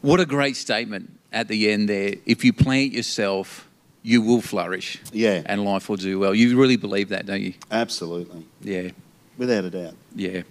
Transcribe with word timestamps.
What 0.00 0.20
a 0.20 0.26
great 0.26 0.56
statement 0.56 1.10
at 1.32 1.48
the 1.48 1.70
end 1.70 1.88
there. 1.88 2.14
If 2.24 2.44
you 2.44 2.52
plant 2.52 2.92
yourself, 2.92 3.68
you 4.02 4.22
will 4.22 4.40
flourish. 4.40 4.98
Yeah. 5.12 5.42
And 5.46 5.64
life 5.64 5.88
will 5.88 5.96
do 5.96 6.18
well. 6.18 6.34
You 6.34 6.58
really 6.58 6.76
believe 6.76 7.08
that, 7.10 7.26
don't 7.26 7.42
you? 7.42 7.54
Absolutely. 7.70 8.46
Yeah. 8.62 8.90
Without 9.36 9.64
a 9.64 9.70
doubt. 9.70 9.94
Yeah. 10.14 10.42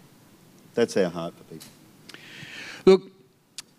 That's 0.73 0.95
our 0.97 1.09
heart 1.09 1.33
for 1.35 1.43
people. 1.45 1.67
Look, 2.85 3.11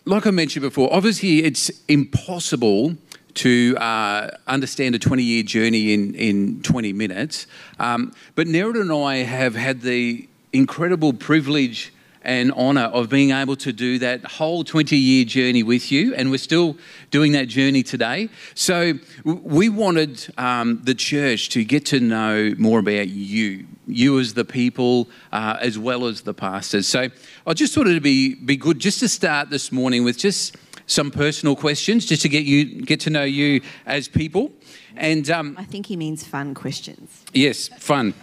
like 0.05 0.27
I 0.27 0.31
mentioned 0.31 0.63
before, 0.63 0.93
obviously 0.93 1.45
it's 1.45 1.71
impossible 1.87 2.97
to 3.35 3.77
uh, 3.79 4.31
understand 4.47 4.95
a 4.95 4.99
20 4.99 5.23
year 5.23 5.43
journey 5.43 5.93
in, 5.93 6.15
in 6.15 6.63
20 6.63 6.93
minutes. 6.93 7.47
Um, 7.79 8.13
but 8.35 8.47
Nerida 8.47 8.81
and 8.81 8.93
I 8.93 9.19
have 9.19 9.55
had 9.55 9.83
the 9.83 10.29
incredible 10.53 11.13
privilege 11.13 11.93
and 12.23 12.53
honour 12.53 12.83
of 12.83 13.09
being 13.09 13.31
able 13.31 13.57
to 13.57 13.73
do 13.73 13.99
that 13.99 14.25
whole 14.25 14.65
20 14.65 14.97
year 14.97 15.25
journey 15.25 15.63
with 15.63 15.91
you, 15.93 16.15
and 16.15 16.31
we're 16.31 16.39
still 16.39 16.77
doing 17.11 17.33
that 17.33 17.49
journey 17.49 17.83
today. 17.83 18.29
So, 18.55 18.95
we 19.25 19.69
wanted 19.69 20.27
um, 20.39 20.81
the 20.83 20.95
church 20.95 21.49
to 21.51 21.65
get 21.65 21.87
to 21.87 22.01
know 22.01 22.55
more 22.59 22.79
about 22.79 23.09
you, 23.09 23.67
you 23.87 24.19
as 24.19 24.35
the 24.35 24.45
people, 24.45 25.09
uh, 25.33 25.57
as 25.61 25.79
well 25.79 26.07
as 26.07 26.23
the 26.23 26.35
pastors. 26.35 26.87
So, 26.87 27.09
I 27.47 27.55
just 27.55 27.75
thought 27.75 27.87
it'd 27.87 28.03
be, 28.03 28.35
be 28.35 28.57
good 28.57 28.79
just 28.79 29.01
to 29.01 29.09
start 29.09 29.51
this 29.51 29.73
morning 29.73 30.05
with 30.05 30.19
just 30.19 30.57
some 30.89 31.11
personal 31.11 31.55
questions, 31.55 32.07
just 32.07 32.23
to 32.23 32.29
get 32.29 32.45
you 32.45 32.83
get 32.83 33.01
to 33.01 33.11
know 33.11 33.25
you 33.25 33.61
as 33.87 34.09
people. 34.09 34.53
And 34.99 35.31
um, 35.31 35.55
I 35.57 35.65
think 35.65 35.87
he 35.87 35.97
means 35.97 36.27
fun 36.27 36.55
questions. 36.55 37.25
yes, 37.33 37.69
fun. 37.69 38.15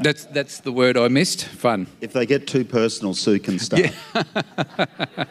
That's 0.00 0.24
that's 0.26 0.60
the 0.60 0.72
word 0.72 0.96
I 0.96 1.08
missed. 1.08 1.46
Fun. 1.46 1.86
If 2.00 2.12
they 2.12 2.26
get 2.26 2.46
too 2.46 2.64
personal, 2.64 3.14
Sue 3.14 3.38
can 3.38 3.58
start. 3.58 3.92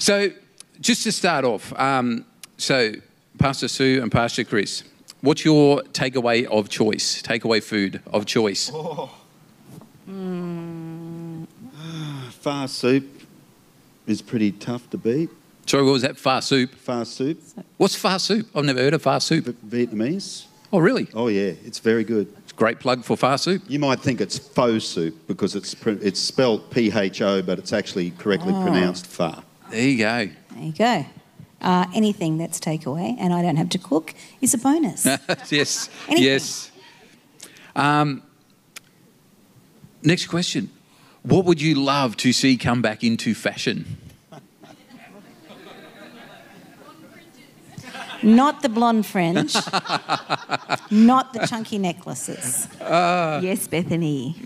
So, 0.00 0.30
just 0.80 1.02
to 1.02 1.12
start 1.12 1.44
off, 1.44 1.72
um, 1.76 2.24
so 2.56 2.92
Pastor 3.38 3.66
Sue 3.66 4.00
and 4.00 4.12
Pastor 4.12 4.44
Chris, 4.44 4.84
what's 5.22 5.44
your 5.44 5.82
takeaway 5.92 6.44
of 6.44 6.68
choice? 6.68 7.20
Takeaway 7.20 7.60
food 7.60 8.00
of 8.06 8.24
choice? 8.24 8.70
Fast 12.30 12.78
soup 12.78 13.22
is 14.06 14.22
pretty 14.22 14.52
tough 14.52 14.88
to 14.90 14.96
beat. 14.96 15.30
Sorry, 15.68 15.82
what 15.84 15.92
was 15.92 16.02
that? 16.02 16.16
Fast 16.16 16.48
soup. 16.48 16.74
Fast 16.74 17.12
soup, 17.12 17.38
What's 17.76 17.94
fast 17.94 18.24
soup? 18.24 18.48
I've 18.54 18.64
never 18.64 18.78
heard 18.80 18.94
of 18.94 19.02
fast 19.02 19.26
soup. 19.26 19.44
v- 19.44 19.86
Vietnamese. 19.86 20.46
Oh, 20.72 20.78
really? 20.78 21.08
Oh 21.12 21.28
yeah, 21.28 21.52
it's 21.64 21.78
very 21.78 22.04
good. 22.04 22.32
It's 22.38 22.52
a 22.52 22.54
great 22.54 22.80
plug 22.80 23.04
for 23.04 23.18
fast 23.18 23.44
soup. 23.44 23.62
You 23.68 23.78
might 23.78 24.00
think 24.00 24.22
it's 24.22 24.38
faux 24.38 24.84
soup 24.86 25.14
because 25.26 25.54
it's 25.54 25.74
pr- 25.74 25.90
it's 26.00 26.18
spelt 26.18 26.70
P 26.70 26.90
H 26.90 27.20
O, 27.20 27.42
but 27.42 27.58
it's 27.58 27.74
actually 27.74 28.12
correctly 28.12 28.52
pronounced 28.52 29.06
fa. 29.06 29.44
There 29.70 29.82
you 29.82 29.98
go. 29.98 30.30
There 30.54 30.64
you 30.64 30.72
go. 30.72 31.06
Uh, 31.60 31.84
anything 31.94 32.38
that's 32.38 32.58
takeaway 32.60 33.14
and 33.18 33.34
I 33.34 33.42
don't 33.42 33.56
have 33.56 33.68
to 33.70 33.78
cook 33.78 34.14
is 34.40 34.54
a 34.54 34.58
bonus. 34.58 35.04
yes. 35.50 35.90
Anything. 36.08 36.24
Yes. 36.24 36.70
Um, 37.76 38.22
next 40.02 40.28
question. 40.28 40.70
What 41.22 41.44
would 41.44 41.60
you 41.60 41.74
love 41.74 42.16
to 42.18 42.32
see 42.32 42.56
come 42.56 42.80
back 42.80 43.04
into 43.04 43.34
fashion? 43.34 43.98
Not 48.22 48.62
the 48.62 48.68
blonde 48.68 49.06
fringe, 49.06 49.54
not 50.90 51.32
the 51.32 51.46
chunky 51.48 51.78
necklaces. 51.78 52.68
yes, 52.80 53.66
Bethany. 53.68 54.36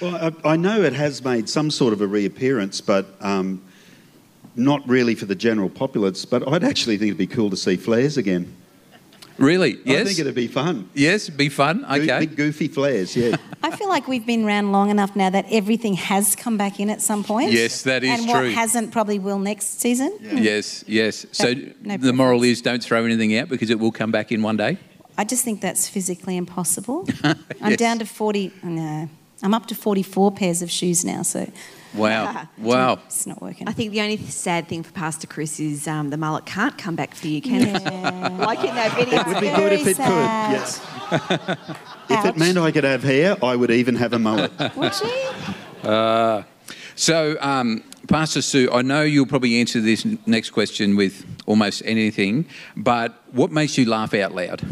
Well, 0.00 0.32
I, 0.44 0.52
I 0.52 0.56
know 0.56 0.82
it 0.82 0.92
has 0.92 1.24
made 1.24 1.48
some 1.48 1.70
sort 1.70 1.92
of 1.92 2.00
a 2.00 2.06
reappearance, 2.06 2.80
but 2.80 3.16
um, 3.20 3.60
not 4.54 4.86
really 4.88 5.14
for 5.16 5.26
the 5.26 5.34
general 5.34 5.68
populace. 5.68 6.24
But 6.24 6.46
I'd 6.46 6.62
actually 6.62 6.98
think 6.98 7.08
it'd 7.08 7.18
be 7.18 7.26
cool 7.26 7.50
to 7.50 7.56
see 7.56 7.76
flares 7.76 8.16
again. 8.16 8.54
Really? 9.38 9.78
Yes. 9.84 10.00
I 10.00 10.04
think 10.04 10.18
it'd 10.18 10.34
be 10.34 10.48
fun. 10.48 10.88
yes, 10.94 11.28
be 11.28 11.48
fun. 11.48 11.82
Go- 11.82 11.94
Okay. 11.94 12.18
Big 12.20 12.36
goofy 12.36 12.68
flares, 12.68 13.16
yeah. 13.16 13.36
I 13.62 13.70
feel 13.76 13.88
like 13.88 14.08
we've 14.08 14.26
been 14.26 14.44
around 14.44 14.72
long 14.72 14.90
enough 14.90 15.14
now 15.16 15.30
that 15.30 15.46
everything 15.50 15.94
has 15.94 16.34
come 16.36 16.56
back 16.56 16.80
in 16.80 16.90
at 16.90 17.00
some 17.00 17.22
point. 17.24 17.52
Yes, 17.52 17.82
that 17.82 18.02
is 18.04 18.10
and 18.10 18.22
true. 18.28 18.34
And 18.34 18.46
what 18.48 18.54
hasn't 18.54 18.92
probably 18.92 19.18
will 19.18 19.38
next 19.38 19.80
season. 19.80 20.16
Yes, 20.20 20.84
yes. 20.86 21.26
So 21.32 21.54
no 21.82 21.96
the 21.96 22.12
moral 22.12 22.42
is 22.42 22.60
don't 22.62 22.82
throw 22.82 23.04
anything 23.04 23.36
out 23.36 23.48
because 23.48 23.70
it 23.70 23.78
will 23.78 23.92
come 23.92 24.10
back 24.10 24.32
in 24.32 24.42
one 24.42 24.56
day. 24.56 24.78
I 25.16 25.24
just 25.24 25.44
think 25.44 25.60
that's 25.60 25.88
physically 25.88 26.36
impossible. 26.36 27.06
I'm 27.62 27.74
down 27.76 27.98
to 27.98 28.04
40, 28.06 28.52
no, 28.62 29.08
I'm 29.42 29.54
up 29.54 29.66
to 29.66 29.74
44 29.74 30.30
pairs 30.32 30.62
of 30.62 30.70
shoes 30.70 31.04
now, 31.04 31.22
so 31.22 31.50
Wow. 31.94 32.48
Wow. 32.58 32.98
it's 33.06 33.26
not 33.26 33.40
working. 33.40 33.68
I 33.68 33.72
think 33.72 33.92
the 33.92 34.00
only 34.00 34.16
sad 34.16 34.68
thing 34.68 34.82
for 34.82 34.92
Pastor 34.92 35.26
Chris 35.26 35.60
is 35.60 35.86
um, 35.86 36.10
the 36.10 36.16
mullet 36.16 36.44
can't 36.44 36.76
come 36.76 36.96
back 36.96 37.14
for 37.14 37.28
you, 37.28 37.40
can 37.40 37.62
it? 37.62 37.82
Like 38.38 38.60
in 38.60 38.74
that 38.74 38.96
video. 38.96 39.20
It 39.20 39.26
would 39.26 39.40
be 39.40 39.50
good 39.50 39.72
if 39.72 39.86
it 39.86 39.96
sad. 39.96 40.50
could, 40.50 40.58
yes. 40.58 41.58
if 42.10 42.24
it 42.24 42.36
meant 42.36 42.58
I 42.58 42.70
could 42.70 42.84
have 42.84 43.02
hair, 43.02 43.36
I 43.42 43.56
would 43.56 43.70
even 43.70 43.96
have 43.96 44.12
a 44.12 44.18
mullet. 44.18 44.52
Would 44.76 44.92
you? 45.00 46.44
So, 46.98 47.36
um, 47.40 47.84
Pastor 48.08 48.42
Sue, 48.42 48.70
I 48.72 48.82
know 48.82 49.02
you'll 49.02 49.26
probably 49.26 49.60
answer 49.60 49.80
this 49.80 50.04
next 50.26 50.50
question 50.50 50.96
with 50.96 51.24
almost 51.46 51.80
anything, 51.84 52.46
but 52.76 53.22
what 53.30 53.52
makes 53.52 53.78
you 53.78 53.88
laugh 53.88 54.14
out 54.14 54.34
loud? 54.34 54.62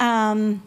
Um, 0.00 0.62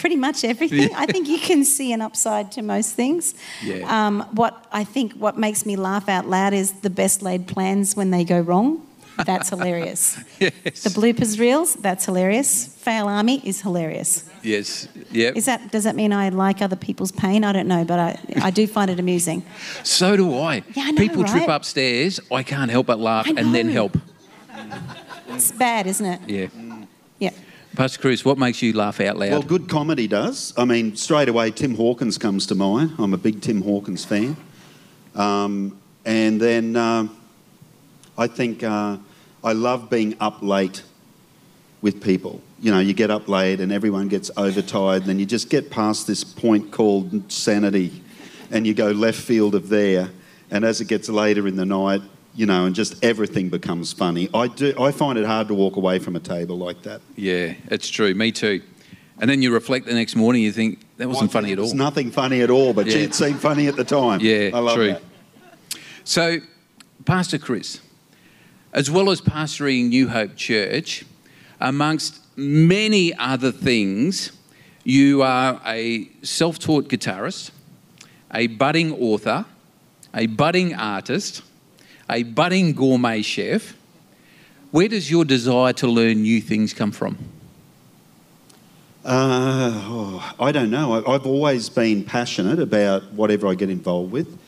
pretty 0.00 0.16
much 0.16 0.44
everything. 0.44 0.90
I 0.94 1.06
think 1.06 1.28
you 1.28 1.38
can 1.38 1.64
see 1.64 1.92
an 1.92 2.00
upside 2.00 2.50
to 2.52 2.62
most 2.62 2.94
things. 2.94 3.34
Yeah. 3.62 3.84
Um, 3.86 4.26
what 4.32 4.66
I 4.72 4.84
think 4.84 5.12
what 5.14 5.36
makes 5.36 5.66
me 5.66 5.76
laugh 5.76 6.08
out 6.08 6.26
loud 6.26 6.52
is 6.54 6.72
the 6.80 6.90
best 6.90 7.22
laid 7.22 7.46
plans 7.46 7.94
when 7.94 8.10
they 8.10 8.24
go 8.24 8.40
wrong. 8.40 8.86
That's 9.26 9.48
hilarious. 9.54 10.18
Yes. 10.38 10.82
The 10.82 10.90
bloopers 10.90 11.38
reels, 11.38 11.74
that's 11.74 12.06
hilarious. 12.06 12.68
FailArmy 12.84 13.44
is 13.44 13.60
hilarious. 13.60 14.24
Yes. 14.42 14.88
Yep. 15.10 15.36
Is 15.36 15.44
that 15.44 15.70
does 15.70 15.84
that 15.84 15.94
mean 15.96 16.12
I 16.12 16.30
like 16.30 16.62
other 16.62 16.76
people's 16.76 17.12
pain? 17.12 17.44
I 17.44 17.52
don't 17.52 17.68
know, 17.68 17.84
but 17.84 17.98
I, 17.98 18.18
I 18.42 18.50
do 18.50 18.66
find 18.66 18.90
it 18.90 18.98
amusing. 18.98 19.42
So 19.82 20.16
do 20.16 20.38
I. 20.38 20.62
Yeah, 20.74 20.84
I 20.86 20.90
know, 20.92 21.02
People 21.02 21.24
trip 21.24 21.48
upstairs, 21.48 22.20
I 22.32 22.42
can't 22.42 22.70
help 22.70 22.86
but 22.86 22.98
laugh 22.98 23.26
and 23.28 23.54
then 23.54 23.68
help. 23.68 23.98
It's 25.28 25.52
bad, 25.52 25.86
isn't 25.86 26.06
it? 26.06 26.20
Yeah. 26.26 26.69
Pastor 27.76 28.00
Chris, 28.00 28.24
what 28.24 28.36
makes 28.36 28.62
you 28.62 28.72
laugh 28.72 29.00
out 29.00 29.16
loud? 29.16 29.30
Well, 29.30 29.42
good 29.42 29.68
comedy 29.68 30.08
does. 30.08 30.52
I 30.56 30.64
mean, 30.64 30.96
straight 30.96 31.28
away, 31.28 31.50
Tim 31.50 31.74
Hawkins 31.74 32.18
comes 32.18 32.46
to 32.46 32.54
mind. 32.54 32.94
I'm 32.98 33.14
a 33.14 33.18
big 33.18 33.40
Tim 33.40 33.62
Hawkins 33.62 34.04
fan. 34.04 34.36
Um, 35.14 35.80
and 36.04 36.40
then 36.40 36.76
um 36.76 37.16
I 38.20 38.26
think 38.26 38.62
uh, 38.62 38.98
I 39.42 39.52
love 39.54 39.88
being 39.88 40.14
up 40.20 40.42
late 40.42 40.82
with 41.80 42.02
people. 42.02 42.42
You 42.60 42.70
know, 42.70 42.78
you 42.78 42.92
get 42.92 43.10
up 43.10 43.28
late 43.28 43.60
and 43.60 43.72
everyone 43.72 44.08
gets 44.08 44.30
overtired, 44.36 45.02
and 45.02 45.08
then 45.08 45.18
you 45.18 45.24
just 45.24 45.48
get 45.48 45.70
past 45.70 46.06
this 46.06 46.22
point 46.22 46.70
called 46.70 47.32
sanity, 47.32 48.02
and 48.50 48.66
you 48.66 48.74
go 48.74 48.90
left 48.90 49.18
field 49.18 49.54
of 49.54 49.70
there. 49.70 50.10
And 50.50 50.66
as 50.66 50.82
it 50.82 50.88
gets 50.88 51.08
later 51.08 51.48
in 51.48 51.56
the 51.56 51.64
night, 51.64 52.02
you 52.34 52.46
know, 52.46 52.64
and 52.66 52.74
just 52.74 53.02
everything 53.04 53.48
becomes 53.48 53.92
funny. 53.92 54.28
I 54.32 54.48
do. 54.48 54.74
I 54.80 54.92
find 54.92 55.18
it 55.18 55.26
hard 55.26 55.48
to 55.48 55.54
walk 55.54 55.76
away 55.76 55.98
from 55.98 56.16
a 56.16 56.20
table 56.20 56.56
like 56.58 56.82
that. 56.82 57.00
yeah, 57.16 57.54
it's 57.66 57.88
true. 57.88 58.14
Me 58.14 58.32
too. 58.32 58.62
And 59.20 59.28
then 59.28 59.42
you 59.42 59.52
reflect 59.52 59.84
the 59.84 59.92
next 59.92 60.16
morning, 60.16 60.42
you 60.42 60.50
think, 60.50 60.78
that 60.96 61.06
wasn't 61.06 61.30
funny 61.30 61.52
at 61.52 61.58
all. 61.58 61.66
It's 61.66 61.74
nothing 61.74 62.10
funny 62.10 62.40
at 62.40 62.48
all, 62.48 62.72
but 62.72 62.86
gee, 62.86 63.02
it 63.02 63.14
seemed 63.14 63.38
funny 63.38 63.66
at 63.66 63.76
the 63.76 63.84
time. 63.84 64.20
Yeah, 64.20 64.50
I 64.54 64.58
love 64.60 64.76
true. 64.76 64.92
that. 64.92 65.02
So, 66.04 66.38
Pastor 67.04 67.36
Chris, 67.36 67.80
as 68.72 68.90
well 68.90 69.10
as 69.10 69.20
pastoring 69.20 69.88
New 69.88 70.08
Hope 70.08 70.36
Church, 70.36 71.04
amongst 71.60 72.20
many 72.36 73.14
other 73.14 73.52
things, 73.52 74.32
you 74.84 75.22
are 75.22 75.60
a 75.66 76.08
self 76.22 76.58
taught 76.58 76.88
guitarist, 76.88 77.50
a 78.32 78.46
budding 78.46 78.94
author, 78.94 79.44
a 80.14 80.26
budding 80.26 80.74
artist, 80.74 81.42
a 82.10 82.24
budding 82.24 82.72
gourmet 82.72 83.22
chef. 83.22 83.74
Where 84.70 84.88
does 84.88 85.10
your 85.10 85.24
desire 85.24 85.72
to 85.74 85.86
learn 85.86 86.22
new 86.22 86.40
things 86.40 86.74
come 86.74 86.92
from? 86.92 87.18
Uh, 89.04 89.72
oh, 89.74 90.34
I 90.38 90.52
don't 90.52 90.70
know. 90.70 90.92
I, 90.92 91.14
I've 91.14 91.26
always 91.26 91.68
been 91.68 92.04
passionate 92.04 92.58
about 92.58 93.12
whatever 93.12 93.48
I 93.48 93.54
get 93.54 93.70
involved 93.70 94.12
with, 94.12 94.38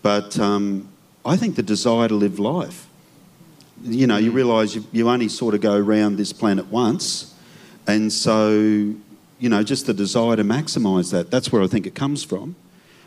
but 0.00 0.38
um, 0.38 0.88
I 1.24 1.36
think 1.36 1.56
the 1.56 1.62
desire 1.62 2.06
to 2.08 2.14
live 2.14 2.38
life. 2.38 2.86
You 3.82 4.06
know, 4.06 4.16
you 4.16 4.30
realise 4.30 4.74
you, 4.74 4.84
you 4.92 5.10
only 5.10 5.28
sort 5.28 5.54
of 5.54 5.60
go 5.60 5.76
around 5.76 6.16
this 6.16 6.32
planet 6.32 6.66
once, 6.66 7.34
and 7.86 8.12
so 8.12 8.94
you 9.40 9.48
know, 9.48 9.62
just 9.62 9.86
the 9.86 9.92
desire 9.92 10.36
to 10.36 10.44
maximise 10.44 11.10
that. 11.10 11.30
That's 11.30 11.50
where 11.50 11.60
I 11.60 11.66
think 11.66 11.86
it 11.86 11.96
comes 11.96 12.22
from, 12.22 12.54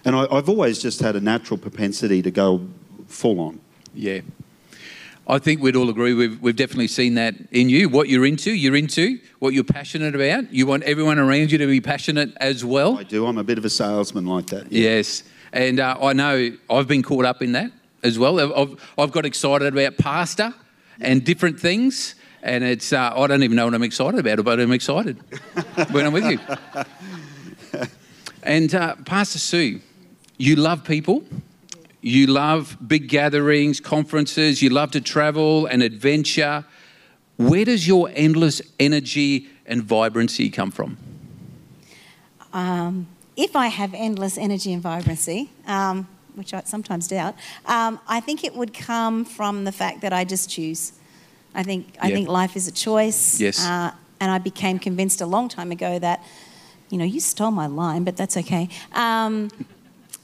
and 0.04 0.16
I, 0.16 0.28
I've 0.30 0.50
always 0.50 0.80
just 0.80 1.00
had 1.00 1.16
a 1.16 1.22
natural 1.22 1.58
propensity 1.58 2.22
to 2.22 2.30
go 2.30 2.68
full 3.08 3.40
on. 3.40 3.62
Yeah. 3.94 4.22
I 5.30 5.40
think 5.40 5.62
we'd 5.62 5.76
all 5.76 5.90
agree 5.90 6.14
we've, 6.14 6.42
we've 6.42 6.56
definitely 6.56 6.88
seen 6.88 7.16
that 7.16 7.36
in 7.52 7.68
you. 7.68 7.90
What 7.90 8.08
you're 8.08 8.26
into, 8.26 8.52
you're 8.52 8.78
into. 8.78 9.20
What 9.40 9.54
you're 9.54 9.66
passionate 9.66 10.16
about, 10.16 10.54
you 10.54 10.66
want 10.66 10.84
everyone 10.84 11.20
around 11.20 11.52
you 11.52 11.58
to 11.58 11.68
be 11.68 11.82
passionate 11.82 12.32
as 12.38 12.64
well. 12.64 12.98
I 12.98 13.04
do. 13.04 13.26
I'm 13.28 13.38
a 13.38 13.44
bit 13.44 13.58
of 13.58 13.66
a 13.66 13.70
salesman 13.70 14.26
like 14.26 14.48
that. 14.48 14.72
Yes. 14.72 15.24
And 15.52 15.80
uh, 15.82 15.98
I 16.02 16.14
know 16.14 16.52
I've 16.70 16.88
been 16.88 17.04
caught 17.04 17.26
up 17.26 17.42
in 17.42 17.52
that 17.54 17.72
as 18.04 18.18
well. 18.18 18.40
I've- 18.40 18.54
I've, 18.56 18.94
I've 18.98 19.12
got 19.12 19.26
excited 19.26 19.74
about 19.74 19.98
pasta 19.98 20.54
and 21.02 21.24
different 21.26 21.60
things. 21.60 22.16
And 22.42 22.64
it's, 22.64 22.94
uh, 22.94 23.12
I 23.14 23.28
don't 23.28 23.44
even 23.44 23.58
know 23.58 23.66
what 23.66 23.74
I'm 23.74 23.84
excited 23.84 24.20
about, 24.22 24.46
but 24.46 24.60
I'm 24.62 24.72
excited 24.72 25.18
when 25.92 26.06
I'm 26.06 26.14
with 26.14 26.26
you. 26.26 26.40
And 28.44 28.74
uh, 28.74 28.96
Pastor 29.04 29.40
Sue, 29.40 29.82
you 30.38 30.56
love 30.56 30.86
people. 30.86 31.24
You 32.02 32.28
love 32.28 32.78
big 32.86 33.10
gatherings, 33.10 33.80
conferences. 33.80 34.62
You 34.62 34.70
love 34.70 34.92
to 34.92 35.02
travel 35.02 35.66
and 35.66 35.82
adventure. 35.82 36.66
Where 37.38 37.66
does 37.66 37.88
your 37.88 38.10
endless 38.14 38.62
energy 38.80 39.48
and 39.66 39.84
vibrancy 39.84 40.50
come 40.50 40.72
from? 40.72 40.98
Um, 42.54 43.08
if 43.36 43.56
I 43.56 43.68
have 43.68 43.94
endless 43.94 44.38
energy 44.38 44.74
and 44.74 44.82
vibrancy, 44.82 45.50
um, 45.68 46.08
which 46.36 46.54
I 46.54 46.62
sometimes 46.66 47.08
doubt, 47.08 47.36
um, 47.66 48.00
I 48.08 48.20
think 48.20 48.44
it 48.44 48.56
would 48.56 48.74
come 48.74 49.26
from 49.26 49.64
the 49.66 49.72
fact 49.72 50.02
that 50.02 50.14
I 50.14 50.24
just 50.24 50.50
choose. 50.50 50.94
I 51.54 51.64
think 51.64 51.96
I 52.02 52.10
Yeah. 52.10 52.16
think 52.16 52.30
life 52.30 52.56
is 52.56 52.68
a 52.68 52.72
choice. 52.72 53.40
Yes. 53.40 53.60
Uh, 53.64 53.92
and 54.20 54.32
I 54.32 54.38
became 54.40 54.80
convinced 54.80 55.22
a 55.22 55.26
long 55.26 55.50
time 55.50 55.72
ago 55.72 56.00
that, 56.00 56.24
you 56.90 56.98
know, 56.98 57.06
you 57.06 57.20
stole 57.20 57.52
my 57.52 57.68
line, 57.68 58.04
but 58.04 58.18
that's 58.18 58.38
okay. 58.38 58.70
Um, 58.94 59.50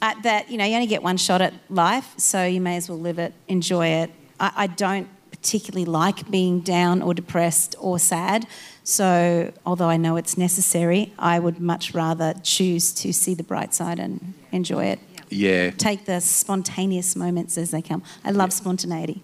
uh, 0.04 0.14
that 0.22 0.52
you 0.52 0.58
know 0.58 0.66
you 0.66 0.76
only 0.76 0.86
get 0.88 1.02
one 1.02 1.18
shot 1.18 1.42
at 1.42 1.54
life, 1.70 2.14
so 2.18 2.46
you 2.46 2.62
may 2.62 2.76
as 2.76 2.90
well 2.90 3.00
live 3.00 3.18
it, 3.18 3.34
enjoy 3.48 3.88
it. 3.88 4.12
I, 4.40 4.52
I 4.56 4.68
don't 4.68 5.08
particularly 5.32 5.86
like 5.86 6.30
being 6.30 6.60
down 6.60 7.02
or 7.02 7.14
depressed 7.14 7.76
or 7.80 7.98
sad. 8.00 8.46
So, 8.84 9.52
although 9.66 9.90
I 9.90 9.98
know 9.98 10.16
it's 10.18 10.38
necessary, 10.38 11.14
I 11.18 11.40
would 11.40 11.60
much 11.60 11.94
rather 11.94 12.34
choose 12.44 12.94
to 12.96 13.14
see 13.14 13.34
the 13.34 13.44
bright 13.44 13.74
side 13.74 14.00
and 14.00 14.34
enjoy 14.52 14.86
it. 14.86 15.00
Yeah, 15.30 15.72
Take 15.72 16.06
the 16.06 16.20
spontaneous 16.22 17.16
moments 17.16 17.58
as 17.58 17.72
they 17.72 17.82
come. 17.82 18.04
I 18.24 18.32
love 18.32 18.54
spontaneity. 18.54 19.24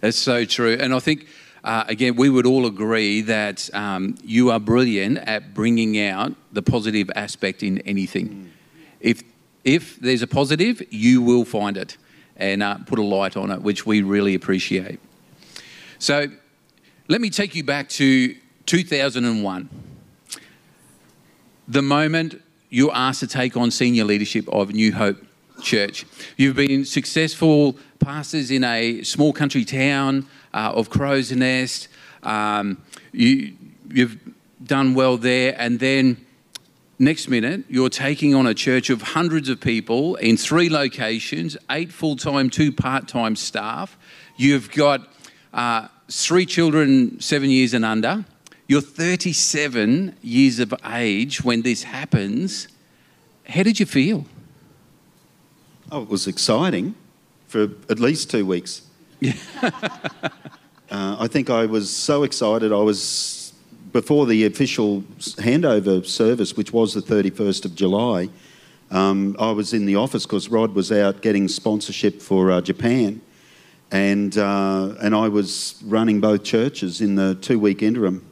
that's 0.00 0.16
so 0.16 0.44
true. 0.44 0.76
And 0.80 0.94
I 0.94 0.98
think, 0.98 1.26
uh, 1.62 1.84
again, 1.88 2.16
we 2.16 2.30
would 2.30 2.46
all 2.46 2.64
agree 2.64 3.20
that 3.22 3.68
um, 3.74 4.16
you 4.24 4.50
are 4.50 4.60
brilliant 4.60 5.18
at 5.18 5.52
bringing 5.52 6.00
out 6.00 6.32
the 6.52 6.62
positive 6.62 7.10
aspect 7.14 7.62
in 7.62 7.78
anything. 7.80 8.50
If, 9.00 9.22
if 9.64 9.96
there's 10.00 10.22
a 10.22 10.26
positive, 10.26 10.82
you 10.90 11.22
will 11.22 11.44
find 11.44 11.76
it 11.76 11.96
and 12.36 12.62
uh, 12.62 12.78
put 12.78 12.98
a 12.98 13.02
light 13.02 13.36
on 13.36 13.50
it, 13.50 13.62
which 13.62 13.86
we 13.86 14.02
really 14.02 14.34
appreciate. 14.34 14.98
So 15.98 16.26
let 17.08 17.20
me 17.20 17.30
take 17.30 17.54
you 17.54 17.62
back 17.64 17.88
to 17.90 18.34
2001. 18.66 19.68
The 21.68 21.82
moment 21.82 22.42
you're 22.70 22.94
asked 22.94 23.20
to 23.20 23.26
take 23.26 23.56
on 23.56 23.70
senior 23.70 24.04
leadership 24.04 24.48
of 24.48 24.72
New 24.72 24.92
Hope 24.92 25.22
Church. 25.60 26.06
You've 26.38 26.56
been 26.56 26.84
successful 26.86 27.76
pastors 27.98 28.50
in 28.50 28.64
a 28.64 29.02
small 29.02 29.32
country 29.32 29.64
town 29.64 30.26
uh, 30.54 30.72
of 30.74 30.88
Crow's 30.88 31.30
Nest. 31.30 31.88
Um, 32.22 32.82
you, 33.12 33.54
you've 33.90 34.18
done 34.64 34.94
well 34.94 35.18
there, 35.18 35.54
and 35.58 35.78
then 35.78 36.24
next 37.02 37.26
minute 37.28 37.64
you're 37.68 37.88
taking 37.88 38.32
on 38.32 38.46
a 38.46 38.54
church 38.54 38.88
of 38.88 39.02
hundreds 39.02 39.48
of 39.48 39.60
people 39.60 40.14
in 40.16 40.36
three 40.36 40.70
locations, 40.70 41.56
eight 41.68 41.92
full-time, 41.92 42.48
two 42.48 42.70
part-time 42.70 43.34
staff. 43.34 43.98
You've 44.36 44.70
got 44.70 45.08
uh, 45.52 45.88
three 46.08 46.46
children, 46.46 47.20
seven 47.20 47.50
years 47.50 47.74
and 47.74 47.84
under. 47.84 48.24
You're 48.68 48.80
37 48.80 50.16
years 50.22 50.60
of 50.60 50.72
age 50.86 51.42
when 51.42 51.62
this 51.62 51.82
happens. 51.82 52.68
How 53.48 53.64
did 53.64 53.80
you 53.80 53.86
feel? 53.86 54.24
Oh, 55.90 56.02
it 56.02 56.08
was 56.08 56.28
exciting 56.28 56.94
for 57.48 57.64
at 57.90 57.98
least 57.98 58.30
two 58.30 58.46
weeks. 58.46 58.82
uh, 59.62 59.70
I 60.90 61.26
think 61.26 61.50
I 61.50 61.66
was 61.66 61.94
so 61.94 62.22
excited. 62.22 62.72
I 62.72 62.76
was 62.76 63.41
before 63.92 64.26
the 64.26 64.44
official 64.46 65.02
handover 65.18 66.04
service, 66.04 66.56
which 66.56 66.72
was 66.72 66.94
the 66.94 67.00
31st 67.00 67.66
of 67.66 67.74
July. 67.74 68.30
Um, 68.90 69.36
I 69.38 69.50
was 69.52 69.72
in 69.72 69.86
the 69.86 69.96
office 69.96 70.26
because 70.26 70.48
Rod 70.48 70.74
was 70.74 70.90
out 70.90 71.22
getting 71.22 71.48
sponsorship 71.48 72.20
for 72.20 72.50
uh, 72.50 72.60
Japan, 72.60 73.20
and 73.90 74.36
uh, 74.36 74.94
and 75.00 75.14
I 75.14 75.28
was 75.28 75.80
running 75.84 76.20
both 76.20 76.44
churches 76.44 77.00
in 77.00 77.14
the 77.14 77.34
two-week 77.36 77.82
interim, 77.82 78.24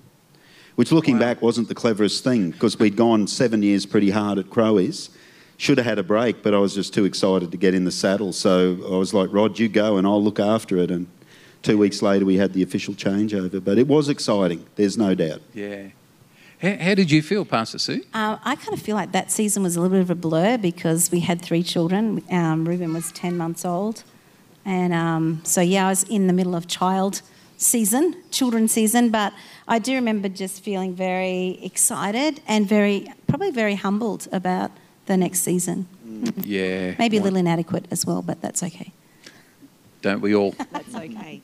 which, 0.74 0.92
looking 0.92 1.18
back, 1.18 1.40
wasn't 1.40 1.68
the 1.68 1.74
cleverest 1.74 2.24
thing 2.24 2.50
because 2.50 2.78
we'd 2.78 2.96
gone 2.96 3.26
seven 3.26 3.62
years 3.62 3.86
pretty 3.86 4.10
hard 4.10 4.38
at 4.38 4.46
Crowies. 4.46 5.10
Should 5.56 5.76
have 5.76 5.86
had 5.86 5.98
a 5.98 6.02
break, 6.02 6.42
but 6.42 6.54
I 6.54 6.58
was 6.58 6.74
just 6.74 6.94
too 6.94 7.04
excited 7.04 7.50
to 7.50 7.58
get 7.58 7.74
in 7.74 7.84
the 7.84 7.90
saddle. 7.90 8.32
So 8.32 8.78
I 8.86 8.96
was 8.96 9.12
like, 9.12 9.30
Rod, 9.30 9.58
you 9.58 9.68
go 9.68 9.98
and 9.98 10.06
I'll 10.06 10.22
look 10.22 10.40
after 10.40 10.78
it. 10.78 10.90
And 10.90 11.06
two 11.62 11.78
weeks 11.78 12.02
later, 12.02 12.24
we 12.24 12.36
had 12.36 12.52
the 12.52 12.62
official 12.62 12.94
changeover. 12.94 13.62
But 13.62 13.78
it 13.78 13.86
was 13.86 14.08
exciting, 14.08 14.66
there's 14.76 14.98
no 14.98 15.14
doubt. 15.14 15.40
Yeah. 15.54 15.88
How, 16.60 16.76
how 16.76 16.94
did 16.94 17.10
you 17.10 17.22
feel, 17.22 17.44
Pastor 17.44 17.78
Sue? 17.78 18.02
Uh, 18.12 18.36
I 18.44 18.54
kind 18.56 18.74
of 18.74 18.82
feel 18.82 18.96
like 18.96 19.12
that 19.12 19.30
season 19.30 19.62
was 19.62 19.76
a 19.76 19.80
little 19.80 19.96
bit 19.96 20.02
of 20.02 20.10
a 20.10 20.14
blur 20.14 20.58
because 20.58 21.10
we 21.10 21.20
had 21.20 21.40
three 21.40 21.62
children. 21.62 22.22
Um, 22.30 22.68
Ruben 22.68 22.92
was 22.92 23.12
10 23.12 23.36
months 23.36 23.64
old. 23.64 24.04
And 24.64 24.92
um, 24.92 25.40
so, 25.44 25.62
yeah, 25.62 25.86
I 25.86 25.90
was 25.90 26.02
in 26.04 26.26
the 26.26 26.34
middle 26.34 26.54
of 26.54 26.66
child 26.66 27.22
season, 27.56 28.14
children 28.30 28.68
season, 28.68 29.10
but 29.10 29.32
I 29.68 29.78
do 29.78 29.94
remember 29.94 30.28
just 30.28 30.62
feeling 30.62 30.94
very 30.94 31.58
excited 31.62 32.40
and 32.46 32.68
very, 32.68 33.06
probably 33.26 33.50
very 33.50 33.74
humbled 33.74 34.28
about 34.30 34.70
the 35.06 35.16
next 35.16 35.40
season. 35.40 35.88
Yeah. 36.42 36.94
Maybe 36.98 37.16
a 37.16 37.22
little 37.22 37.38
inadequate 37.38 37.86
as 37.90 38.04
well, 38.04 38.20
but 38.20 38.42
that's 38.42 38.62
okay. 38.62 38.92
Don't 40.02 40.20
we 40.20 40.34
all? 40.34 40.54
That's 40.72 40.94
okay. 40.94 41.42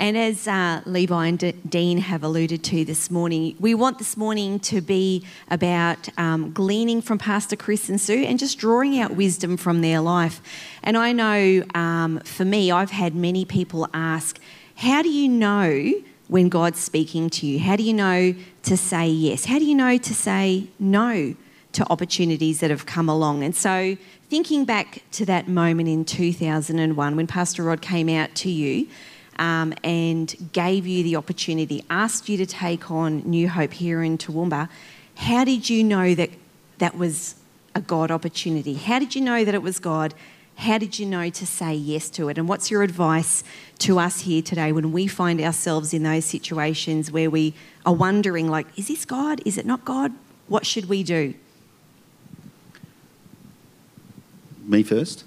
And 0.00 0.16
as 0.16 0.48
uh, 0.48 0.80
Levi 0.86 1.26
and 1.26 1.38
D- 1.38 1.52
Dean 1.68 1.98
have 1.98 2.22
alluded 2.22 2.64
to 2.64 2.86
this 2.86 3.10
morning, 3.10 3.54
we 3.60 3.74
want 3.74 3.98
this 3.98 4.16
morning 4.16 4.58
to 4.60 4.80
be 4.80 5.26
about 5.50 6.08
um, 6.18 6.52
gleaning 6.52 7.02
from 7.02 7.18
Pastor 7.18 7.54
Chris 7.54 7.90
and 7.90 8.00
Sue 8.00 8.24
and 8.24 8.38
just 8.38 8.58
drawing 8.58 8.98
out 8.98 9.14
wisdom 9.14 9.58
from 9.58 9.82
their 9.82 10.00
life. 10.00 10.40
And 10.82 10.96
I 10.96 11.12
know 11.12 11.62
um, 11.74 12.18
for 12.20 12.46
me, 12.46 12.70
I've 12.70 12.92
had 12.92 13.14
many 13.14 13.44
people 13.44 13.86
ask, 13.92 14.40
How 14.76 15.02
do 15.02 15.10
you 15.10 15.28
know 15.28 15.92
when 16.28 16.48
God's 16.48 16.80
speaking 16.80 17.28
to 17.28 17.46
you? 17.46 17.58
How 17.58 17.76
do 17.76 17.82
you 17.82 17.92
know 17.92 18.34
to 18.62 18.76
say 18.78 19.06
yes? 19.06 19.44
How 19.44 19.58
do 19.58 19.66
you 19.66 19.74
know 19.74 19.98
to 19.98 20.14
say 20.14 20.68
no 20.78 21.34
to 21.72 21.92
opportunities 21.92 22.60
that 22.60 22.70
have 22.70 22.86
come 22.86 23.10
along? 23.10 23.44
And 23.44 23.54
so, 23.54 23.98
thinking 24.30 24.64
back 24.64 25.02
to 25.12 25.26
that 25.26 25.46
moment 25.46 25.90
in 25.90 26.06
2001 26.06 27.16
when 27.16 27.26
Pastor 27.26 27.64
Rod 27.64 27.82
came 27.82 28.08
out 28.08 28.34
to 28.36 28.50
you 28.50 28.88
um, 29.40 29.74
and 29.82 30.50
gave 30.52 30.86
you 30.86 31.02
the 31.02 31.16
opportunity, 31.16 31.82
asked 31.90 32.28
you 32.28 32.36
to 32.36 32.46
take 32.46 32.90
on 32.90 33.22
New 33.28 33.48
Hope 33.48 33.72
here 33.72 34.02
in 34.02 34.18
Toowoomba, 34.18 34.68
how 35.16 35.44
did 35.44 35.68
you 35.68 35.82
know 35.82 36.14
that 36.14 36.30
that 36.78 36.96
was 36.96 37.34
a 37.74 37.80
God 37.80 38.10
opportunity? 38.10 38.74
How 38.74 38.98
did 38.98 39.14
you 39.14 39.22
know 39.22 39.44
that 39.44 39.54
it 39.54 39.62
was 39.62 39.78
God? 39.78 40.14
How 40.56 40.76
did 40.76 40.98
you 40.98 41.06
know 41.06 41.30
to 41.30 41.46
say 41.46 41.74
yes 41.74 42.10
to 42.10 42.28
it? 42.28 42.36
And 42.36 42.46
what's 42.48 42.70
your 42.70 42.82
advice 42.82 43.42
to 43.78 43.98
us 43.98 44.20
here 44.20 44.42
today 44.42 44.72
when 44.72 44.92
we 44.92 45.06
find 45.06 45.40
ourselves 45.40 45.94
in 45.94 46.02
those 46.02 46.26
situations 46.26 47.10
where 47.10 47.30
we 47.30 47.54
are 47.86 47.94
wondering, 47.94 48.48
like, 48.48 48.66
is 48.78 48.88
this 48.88 49.06
God? 49.06 49.40
Is 49.46 49.56
it 49.56 49.64
not 49.64 49.86
God? 49.86 50.12
What 50.48 50.66
should 50.66 50.86
we 50.86 51.02
do? 51.02 51.32
Me 54.66 54.82
first. 54.82 55.24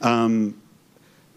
Um, 0.00 0.60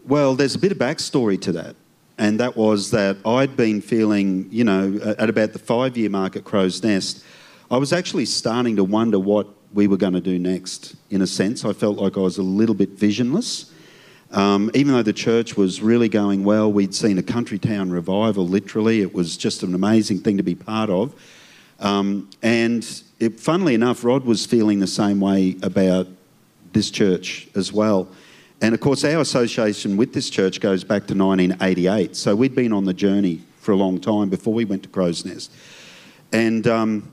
well, 0.05 0.35
there's 0.35 0.53
a 0.53 0.59
bit 0.59 0.71
of 0.71 0.77
backstory 0.77 1.41
to 1.41 1.51
that. 1.53 1.75
And 2.19 2.41
that 2.41 2.57
was 2.57 2.91
that 2.91 3.17
I'd 3.25 3.55
been 3.55 3.81
feeling, 3.81 4.49
you 4.51 4.65
know, 4.65 4.99
at 5.17 5.29
about 5.29 5.53
the 5.53 5.59
five 5.59 5.97
year 5.97 6.09
mark 6.09 6.35
at 6.35 6.43
Crow's 6.43 6.83
Nest, 6.83 7.23
I 7.71 7.77
was 7.77 7.93
actually 7.93 8.25
starting 8.25 8.75
to 8.75 8.83
wonder 8.83 9.17
what 9.17 9.47
we 9.73 9.87
were 9.87 9.95
going 9.95 10.13
to 10.13 10.21
do 10.21 10.37
next, 10.37 10.95
in 11.09 11.21
a 11.21 11.27
sense. 11.27 11.63
I 11.63 11.71
felt 11.71 11.97
like 11.97 12.17
I 12.17 12.19
was 12.19 12.37
a 12.37 12.43
little 12.43 12.75
bit 12.75 12.89
visionless. 12.89 13.71
Um, 14.31 14.69
even 14.73 14.93
though 14.93 15.01
the 15.01 15.13
church 15.13 15.55
was 15.55 15.81
really 15.81 16.09
going 16.09 16.43
well, 16.43 16.69
we'd 16.71 16.93
seen 16.93 17.17
a 17.17 17.23
country 17.23 17.57
town 17.57 17.89
revival, 17.89 18.45
literally. 18.45 19.01
It 19.01 19.13
was 19.13 19.37
just 19.37 19.63
an 19.63 19.73
amazing 19.73 20.19
thing 20.19 20.35
to 20.37 20.43
be 20.43 20.55
part 20.55 20.89
of. 20.89 21.15
Um, 21.79 22.29
and 22.43 22.85
it, 23.19 23.39
funnily 23.39 23.75
enough, 23.75 24.03
Rod 24.03 24.25
was 24.25 24.45
feeling 24.45 24.79
the 24.79 24.87
same 24.87 25.21
way 25.21 25.55
about 25.63 26.07
this 26.73 26.91
church 26.91 27.47
as 27.55 27.71
well. 27.71 28.09
And 28.61 28.73
of 28.75 28.81
course, 28.81 29.03
our 29.03 29.21
association 29.21 29.95
with 29.95 30.13
this 30.13 30.29
church 30.29 30.59
goes 30.59 30.83
back 30.83 31.07
to 31.07 31.15
1988. 31.15 32.15
So 32.15 32.35
we'd 32.35 32.55
been 32.55 32.73
on 32.73 32.85
the 32.85 32.93
journey 32.93 33.41
for 33.61 33.71
a 33.71 33.77
long 33.77 33.99
time 33.99 34.29
before 34.29 34.53
we 34.53 34.65
went 34.65 34.83
to 34.83 34.89
Crow's 34.89 35.23
Nest. 35.25 35.51
And, 36.31 36.67
um, 36.67 37.11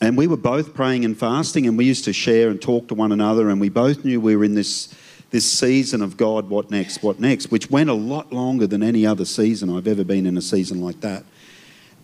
and 0.00 0.16
we 0.16 0.26
were 0.26 0.36
both 0.36 0.74
praying 0.74 1.04
and 1.04 1.18
fasting, 1.18 1.66
and 1.66 1.76
we 1.76 1.84
used 1.84 2.04
to 2.04 2.12
share 2.12 2.50
and 2.50 2.62
talk 2.62 2.88
to 2.88 2.94
one 2.94 3.12
another, 3.12 3.50
and 3.50 3.60
we 3.60 3.68
both 3.68 4.04
knew 4.04 4.20
we 4.20 4.36
were 4.36 4.44
in 4.44 4.54
this 4.54 4.94
this 5.30 5.50
season 5.50 6.02
of 6.02 6.16
God, 6.16 6.48
what 6.48 6.70
next, 6.70 7.02
what 7.02 7.20
next, 7.20 7.50
which 7.50 7.70
went 7.70 7.88
a 7.88 7.94
lot 7.94 8.32
longer 8.32 8.66
than 8.66 8.82
any 8.82 9.06
other 9.06 9.24
season 9.24 9.70
I've 9.70 9.86
ever 9.86 10.04
been 10.04 10.26
in 10.26 10.36
a 10.36 10.42
season 10.42 10.80
like 10.80 11.00
that. 11.00 11.24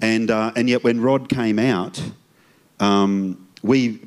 And, 0.01 0.31
uh, 0.31 0.53
and 0.55 0.69
yet, 0.69 0.85
when 0.85 1.01
Rod 1.01 1.29
came 1.29 1.59
out, 1.59 2.01
um, 2.79 3.49
we 3.63 4.01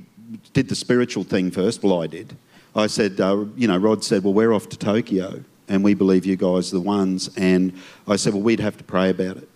did 0.53 0.69
the 0.69 0.75
spiritual 0.75 1.23
thing 1.23 1.51
first. 1.51 1.83
Well, 1.83 2.01
I 2.01 2.07
did. 2.07 2.35
I 2.75 2.88
said, 2.88 3.19
uh, 3.19 3.45
you 3.55 3.67
know, 3.67 3.77
Rod 3.77 4.03
said, 4.03 4.23
well, 4.23 4.33
we're 4.33 4.53
off 4.53 4.69
to 4.69 4.77
Tokyo 4.77 5.43
and 5.67 5.83
we 5.83 5.93
believe 5.93 6.25
you 6.25 6.35
guys 6.35 6.73
are 6.73 6.77
the 6.77 6.81
ones. 6.81 7.29
And 7.38 7.73
I 8.07 8.15
said, 8.15 8.33
well, 8.33 8.41
we'd 8.41 8.59
have 8.59 8.77
to 8.77 8.83
pray 8.83 9.09
about 9.09 9.38
it, 9.38 9.49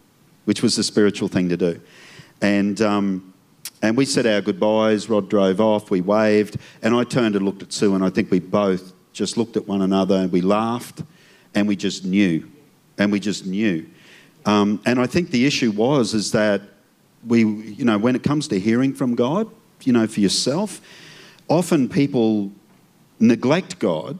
which 0.45 0.61
was 0.61 0.75
the 0.75 0.83
spiritual 0.83 1.27
thing 1.27 1.49
to 1.49 1.57
do. 1.57 1.81
And, 2.41 2.79
um, 2.81 3.33
and 3.81 3.97
we 3.97 4.05
said 4.05 4.25
our 4.25 4.41
goodbyes. 4.41 5.09
Rod 5.09 5.29
drove 5.29 5.59
off. 5.59 5.91
We 5.91 6.01
waved. 6.01 6.57
And 6.81 6.95
I 6.95 7.03
turned 7.03 7.35
and 7.35 7.43
looked 7.43 7.63
at 7.63 7.73
Sue, 7.73 7.95
and 7.95 8.03
I 8.03 8.09
think 8.09 8.31
we 8.31 8.39
both 8.39 8.93
just 9.11 9.37
looked 9.37 9.57
at 9.57 9.67
one 9.67 9.81
another 9.81 10.15
and 10.15 10.31
we 10.31 10.41
laughed 10.41 11.03
and 11.53 11.67
we 11.67 11.75
just 11.75 12.03
knew. 12.05 12.49
And 12.97 13.11
we 13.11 13.19
just 13.19 13.45
knew. 13.45 13.85
Um, 14.45 14.81
and 14.85 14.99
I 14.99 15.07
think 15.07 15.31
the 15.31 15.45
issue 15.45 15.71
was 15.71 16.13
is 16.13 16.31
that 16.31 16.61
we, 17.25 17.43
you 17.43 17.85
know, 17.85 17.97
when 17.97 18.15
it 18.15 18.23
comes 18.23 18.47
to 18.49 18.59
hearing 18.59 18.93
from 18.93 19.15
God, 19.15 19.49
you 19.83 19.93
know, 19.93 20.07
for 20.07 20.19
yourself, 20.19 20.81
often 21.47 21.87
people 21.87 22.51
neglect 23.19 23.79
God, 23.79 24.19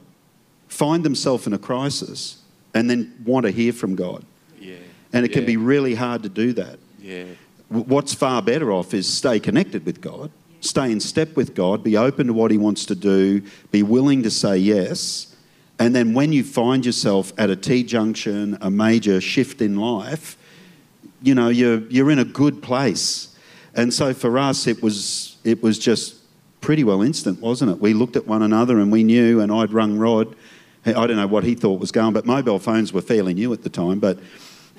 find 0.68 1.04
themselves 1.04 1.46
in 1.46 1.52
a 1.52 1.58
crisis, 1.58 2.38
and 2.74 2.90
then 2.90 3.14
want 3.24 3.46
to 3.46 3.52
hear 3.52 3.72
from 3.72 3.94
God. 3.94 4.24
Yeah. 4.58 4.76
And 5.12 5.24
it 5.24 5.28
can 5.28 5.46
be 5.46 5.56
really 5.56 5.94
hard 5.94 6.22
to 6.24 6.28
do 6.28 6.52
that. 6.54 6.78
Yeah. 7.00 7.24
What's 7.68 8.14
far 8.14 8.42
better 8.42 8.72
off 8.72 8.94
is 8.94 9.08
stay 9.08 9.38
connected 9.38 9.86
with 9.86 10.00
God, 10.00 10.30
stay 10.60 10.90
in 10.90 11.00
step 11.00 11.36
with 11.36 11.54
God, 11.54 11.84
be 11.84 11.96
open 11.96 12.26
to 12.26 12.32
what 12.32 12.50
He 12.50 12.58
wants 12.58 12.84
to 12.86 12.94
do, 12.94 13.42
be 13.70 13.82
willing 13.82 14.22
to 14.22 14.30
say 14.30 14.56
yes. 14.56 15.34
And 15.78 15.94
then 15.94 16.14
when 16.14 16.32
you 16.32 16.44
find 16.44 16.84
yourself 16.84 17.32
at 17.38 17.50
a 17.50 17.56
T 17.56 17.84
junction, 17.84 18.58
a 18.60 18.70
major 18.70 19.20
shift 19.20 19.60
in 19.60 19.76
life, 19.76 20.36
you 21.22 21.34
know, 21.34 21.48
you're, 21.48 21.80
you're 21.88 22.10
in 22.10 22.18
a 22.18 22.24
good 22.24 22.62
place. 22.62 23.36
And 23.74 23.92
so 23.92 24.14
for 24.14 24.38
us, 24.38 24.66
it 24.66 24.82
was, 24.82 25.36
it 25.42 25.62
was 25.62 25.78
just 25.78 26.16
pretty 26.64 26.82
well 26.82 27.02
instant, 27.02 27.40
wasn't 27.42 27.70
it? 27.70 27.78
We 27.78 27.92
looked 27.92 28.16
at 28.16 28.26
one 28.26 28.42
another 28.42 28.78
and 28.78 28.90
we 28.90 29.04
knew, 29.04 29.40
and 29.40 29.52
I'd 29.52 29.70
rung 29.70 29.98
Rod. 29.98 30.34
I 30.86 30.92
don't 30.92 31.16
know 31.16 31.26
what 31.26 31.44
he 31.44 31.54
thought 31.54 31.78
was 31.78 31.92
going, 31.92 32.14
but 32.14 32.24
mobile 32.24 32.58
phones 32.58 32.90
were 32.90 33.02
fairly 33.02 33.34
new 33.34 33.52
at 33.52 33.62
the 33.62 33.68
time. 33.68 34.00
But 34.00 34.18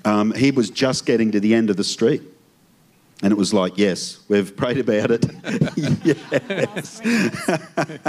um, 0.04 0.32
he 0.34 0.50
was 0.50 0.72
just 0.72 1.06
getting 1.06 1.32
to 1.32 1.40
the 1.40 1.54
end 1.54 1.70
of 1.70 1.78
the 1.78 1.84
street. 1.84 2.24
And 3.22 3.32
it 3.32 3.38
was 3.38 3.54
like, 3.54 3.78
yes, 3.78 4.20
we've 4.28 4.56
prayed 4.58 4.80
about 4.80 5.12
it. 5.12 5.26
yes. 6.04 7.00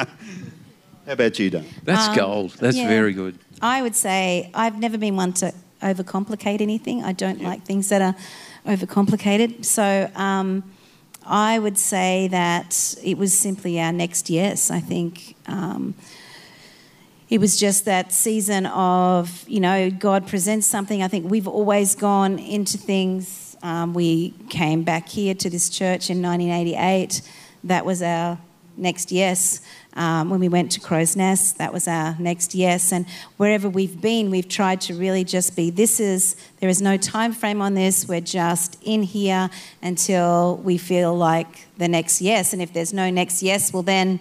How 1.06 1.12
about 1.12 1.38
you, 1.38 1.50
Dan? 1.50 1.66
That's 1.85 2.09
Um, 2.09 2.16
gold. 2.16 2.50
That's 2.59 2.76
yeah. 2.76 2.88
very 2.88 3.12
good. 3.12 3.38
I 3.62 3.83
would 3.83 3.95
say 3.95 4.50
I've 4.54 4.78
never 4.78 4.99
been 4.99 5.16
one 5.16 5.33
to 5.35 5.52
overcomplicate 5.83 6.61
anything. 6.62 7.04
I 7.04 7.12
don't 7.12 7.42
like 7.42 7.64
things 7.64 7.90
that 7.90 8.02
are 8.02 8.16
overcomplicated. 8.66 9.64
So 9.64 10.11
um, 10.16 10.64
I 11.26 11.59
would 11.59 11.76
say 11.76 12.28
that 12.28 12.95
it 13.02 13.18
was 13.18 13.37
simply 13.37 13.80
our 13.80 13.92
next 13.92 14.30
yes. 14.30 14.71
I 14.71 14.80
think 14.80 15.37
um, 15.47 15.95
it 17.28 17.38
was 17.38 17.59
just 17.59 17.85
that 17.87 18.12
season 18.12 18.66
of, 18.66 19.45
you 19.49 19.59
know, 19.59 19.90
God 19.90 20.28
presents 20.28 20.66
something. 20.66 21.02
I 21.02 21.09
think 21.09 21.28
we've 21.28 21.49
always 21.49 21.95
gone 21.97 22.38
into 22.38 22.78
things. 22.78 23.56
Um, 23.62 23.95
we 23.95 24.35
came 24.49 24.85
back 24.85 25.09
here 25.09 25.35
to 25.35 25.50
this 25.50 25.68
church 25.68 26.09
in 26.11 26.23
1988. 26.23 27.23
That 27.64 27.85
was 27.85 28.02
our 28.02 28.38
next 28.76 29.11
yes. 29.11 29.61
Um, 29.96 30.28
when 30.28 30.40
we 30.40 30.48
went 30.48 30.70
to 30.72 30.80
Crow's 30.80 31.16
Nest, 31.16 31.56
that 31.56 31.72
was 31.72 31.88
our 31.88 32.14
next 32.18 32.54
yes. 32.54 32.92
And 32.92 33.06
wherever 33.38 33.68
we've 33.68 33.98
been, 33.98 34.30
we've 34.30 34.48
tried 34.48 34.82
to 34.82 34.94
really 34.94 35.24
just 35.24 35.56
be 35.56 35.70
this 35.70 35.98
is, 35.98 36.36
there 36.60 36.68
is 36.68 36.82
no 36.82 36.98
time 36.98 37.32
frame 37.32 37.62
on 37.62 37.74
this. 37.74 38.06
We're 38.06 38.20
just 38.20 38.76
in 38.82 39.02
here 39.02 39.48
until 39.82 40.58
we 40.58 40.76
feel 40.76 41.16
like 41.16 41.66
the 41.78 41.88
next 41.88 42.20
yes. 42.20 42.52
And 42.52 42.60
if 42.60 42.74
there's 42.74 42.92
no 42.92 43.08
next 43.08 43.42
yes, 43.42 43.72
well, 43.72 43.82
then 43.82 44.20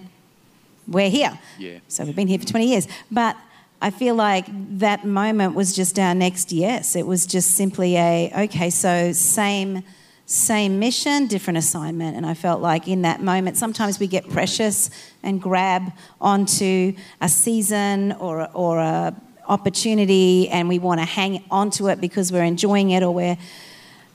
we're 0.88 1.10
here. 1.10 1.38
Yeah. 1.60 1.80
So 1.90 2.06
we've 2.06 2.16
been 2.16 2.30
here 2.30 2.40
for 2.40 2.48
20 2.48 2.68
years. 2.68 2.88
But 3.12 3.36
I 3.82 3.90
feel 3.90 4.16
like 4.16 4.46
that 4.80 5.04
moment 5.06 5.56
was 5.56 5.76
just 5.76 6.00
our 6.00 6.16
next 6.16 6.54
yes. 6.54 6.96
It 6.96 7.06
was 7.06 7.26
just 7.26 7.52
simply 7.52 7.98
a, 7.98 8.32
okay, 8.46 8.70
so 8.70 9.12
same 9.12 9.84
same 10.26 10.80
mission, 10.80 11.28
different 11.28 11.58
assignment. 11.58 12.18
And 12.18 12.26
I 12.26 12.34
felt 12.34 12.62
like 12.62 12.88
in 12.88 13.04
that 13.04 13.22
moment, 13.22 13.58
sometimes 13.58 14.00
we 14.00 14.08
get 14.08 14.28
precious 14.30 14.90
and 15.22 15.42
grab 15.42 15.92
onto 16.20 16.96
a 17.22 17.30
season 17.30 18.14
or, 18.14 18.50
or 18.54 18.80
a 18.80 19.16
opportunity 19.48 20.50
and 20.50 20.68
we 20.68 20.80
want 20.80 21.00
to 21.00 21.06
hang 21.06 21.44
onto 21.52 21.90
it 21.90 22.02
because 22.02 22.32
we're 22.32 22.44
enjoying 22.44 22.92
it 22.92 23.04
or 23.04 23.14
we're 23.14 23.38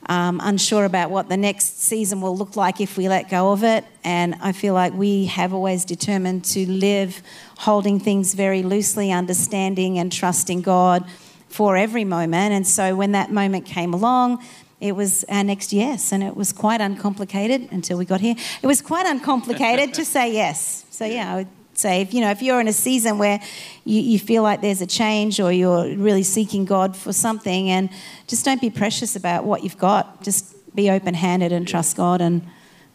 um, 0.07 0.41
unsure 0.43 0.85
about 0.85 1.11
what 1.11 1.29
the 1.29 1.37
next 1.37 1.81
season 1.81 2.21
will 2.21 2.35
look 2.35 2.55
like 2.55 2.81
if 2.81 2.97
we 2.97 3.07
let 3.07 3.29
go 3.29 3.51
of 3.51 3.63
it. 3.63 3.85
And 4.03 4.35
I 4.41 4.51
feel 4.51 4.73
like 4.73 4.93
we 4.93 5.25
have 5.25 5.53
always 5.53 5.85
determined 5.85 6.43
to 6.45 6.69
live 6.69 7.21
holding 7.59 7.99
things 7.99 8.33
very 8.33 8.63
loosely, 8.63 9.11
understanding 9.11 9.99
and 9.99 10.11
trusting 10.11 10.63
God 10.63 11.05
for 11.47 11.77
every 11.77 12.03
moment. 12.03 12.53
And 12.53 12.65
so 12.65 12.95
when 12.95 13.11
that 13.11 13.31
moment 13.31 13.65
came 13.65 13.93
along, 13.93 14.43
it 14.81 14.93
was 14.93 15.23
our 15.29 15.43
next 15.43 15.71
yes, 15.71 16.11
and 16.11 16.23
it 16.23 16.35
was 16.35 16.51
quite 16.51 16.81
uncomplicated 16.81 17.71
until 17.71 17.97
we 17.97 18.05
got 18.05 18.19
here. 18.19 18.35
It 18.61 18.67
was 18.67 18.81
quite 18.81 19.05
uncomplicated 19.05 19.93
to 19.93 20.03
say 20.03 20.33
yes. 20.33 20.85
So 20.89 21.05
yeah, 21.05 21.31
I 21.31 21.35
would 21.37 21.47
say 21.73 22.01
if 22.01 22.13
you 22.13 22.21
know 22.21 22.31
if 22.31 22.41
you're 22.41 22.59
in 22.59 22.67
a 22.67 22.73
season 22.73 23.17
where 23.17 23.39
you, 23.85 24.01
you 24.01 24.19
feel 24.19 24.43
like 24.43 24.61
there's 24.61 24.81
a 24.81 24.87
change 24.87 25.39
or 25.39 25.51
you're 25.51 25.95
really 25.95 26.23
seeking 26.23 26.65
God 26.65 26.97
for 26.97 27.13
something, 27.13 27.69
and 27.69 27.89
just 28.27 28.45
don't 28.45 28.61
be 28.61 28.69
precious 28.69 29.15
about 29.15 29.43
what 29.43 29.63
you've 29.63 29.77
got. 29.77 30.23
Just 30.23 30.75
be 30.75 30.89
open-handed 30.89 31.51
and 31.51 31.67
trust 31.67 31.97
God, 31.97 32.21
and 32.21 32.41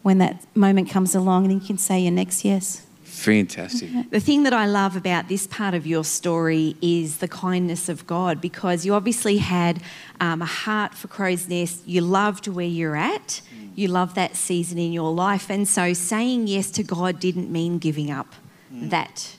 when 0.01 0.17
that 0.17 0.43
moment 0.55 0.89
comes 0.89 1.15
along, 1.15 1.47
then 1.47 1.59
you 1.59 1.67
can 1.67 1.77
say 1.77 1.99
your 1.99 2.11
next 2.11 2.43
yes. 2.43 2.86
Fantastic. 3.17 3.89
The 4.09 4.19
thing 4.19 4.43
that 4.43 4.53
I 4.53 4.65
love 4.67 4.95
about 4.95 5.27
this 5.27 5.47
part 5.47 5.73
of 5.73 5.85
your 5.85 6.03
story 6.03 6.75
is 6.81 7.17
the 7.17 7.27
kindness 7.27 7.89
of 7.89 8.07
God 8.07 8.39
because 8.39 8.85
you 8.85 8.93
obviously 8.93 9.37
had 9.37 9.81
um, 10.21 10.41
a 10.41 10.45
heart 10.45 10.93
for 10.93 11.07
Crow's 11.07 11.47
Nest. 11.47 11.87
You 11.87 12.01
loved 12.01 12.47
where 12.47 12.65
you're 12.65 12.95
at. 12.95 13.41
You 13.75 13.89
loved 13.89 14.15
that 14.15 14.35
season 14.35 14.77
in 14.79 14.91
your 14.91 15.11
life. 15.13 15.49
And 15.49 15.67
so 15.67 15.93
saying 15.93 16.47
yes 16.47 16.71
to 16.71 16.83
God 16.83 17.19
didn't 17.19 17.51
mean 17.51 17.77
giving 17.79 18.09
up 18.11 18.33
that. 18.71 19.35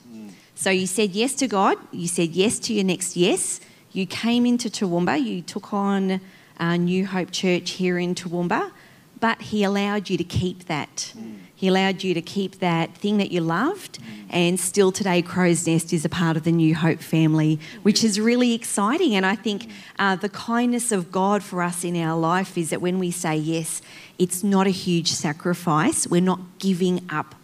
So 0.55 0.69
you 0.69 0.87
said 0.87 1.11
yes 1.11 1.33
to 1.35 1.47
God. 1.47 1.77
You 1.91 2.07
said 2.07 2.29
yes 2.31 2.59
to 2.59 2.73
your 2.73 2.83
next 2.83 3.15
yes. 3.15 3.61
You 3.91 4.05
came 4.05 4.45
into 4.45 4.69
Toowoomba. 4.69 5.23
You 5.23 5.41
took 5.41 5.73
on 5.73 6.21
uh, 6.59 6.75
New 6.77 7.05
Hope 7.07 7.31
Church 7.31 7.71
here 7.71 7.97
in 7.97 8.13
Toowoomba. 8.13 8.71
But 9.19 9.41
He 9.41 9.63
allowed 9.63 10.09
you 10.09 10.17
to 10.17 10.23
keep 10.23 10.65
that. 10.65 11.13
He 11.59 11.67
allowed 11.67 12.03
you 12.03 12.13
to 12.13 12.21
keep 12.21 12.59
that 12.59 12.95
thing 12.95 13.17
that 13.17 13.33
you 13.33 13.41
loved, 13.41 13.99
and 14.29 14.57
still 14.57 14.93
today, 14.93 15.21
Crow's 15.21 15.67
Nest 15.67 15.91
is 15.91 16.05
a 16.05 16.09
part 16.09 16.37
of 16.37 16.45
the 16.45 16.53
New 16.53 16.73
Hope 16.73 17.01
family, 17.01 17.59
which 17.81 18.01
is 18.01 18.17
really 18.17 18.53
exciting. 18.53 19.13
And 19.13 19.25
I 19.25 19.35
think 19.35 19.69
uh, 19.99 20.15
the 20.15 20.29
kindness 20.29 20.93
of 20.93 21.11
God 21.11 21.43
for 21.43 21.61
us 21.61 21.83
in 21.83 21.97
our 21.97 22.17
life 22.17 22.57
is 22.57 22.69
that 22.69 22.79
when 22.79 22.97
we 22.97 23.11
say 23.11 23.35
yes, 23.35 23.81
it's 24.17 24.41
not 24.41 24.67
a 24.67 24.69
huge 24.69 25.11
sacrifice. 25.11 26.07
We're 26.07 26.21
not 26.21 26.39
giving 26.59 27.05
up 27.09 27.35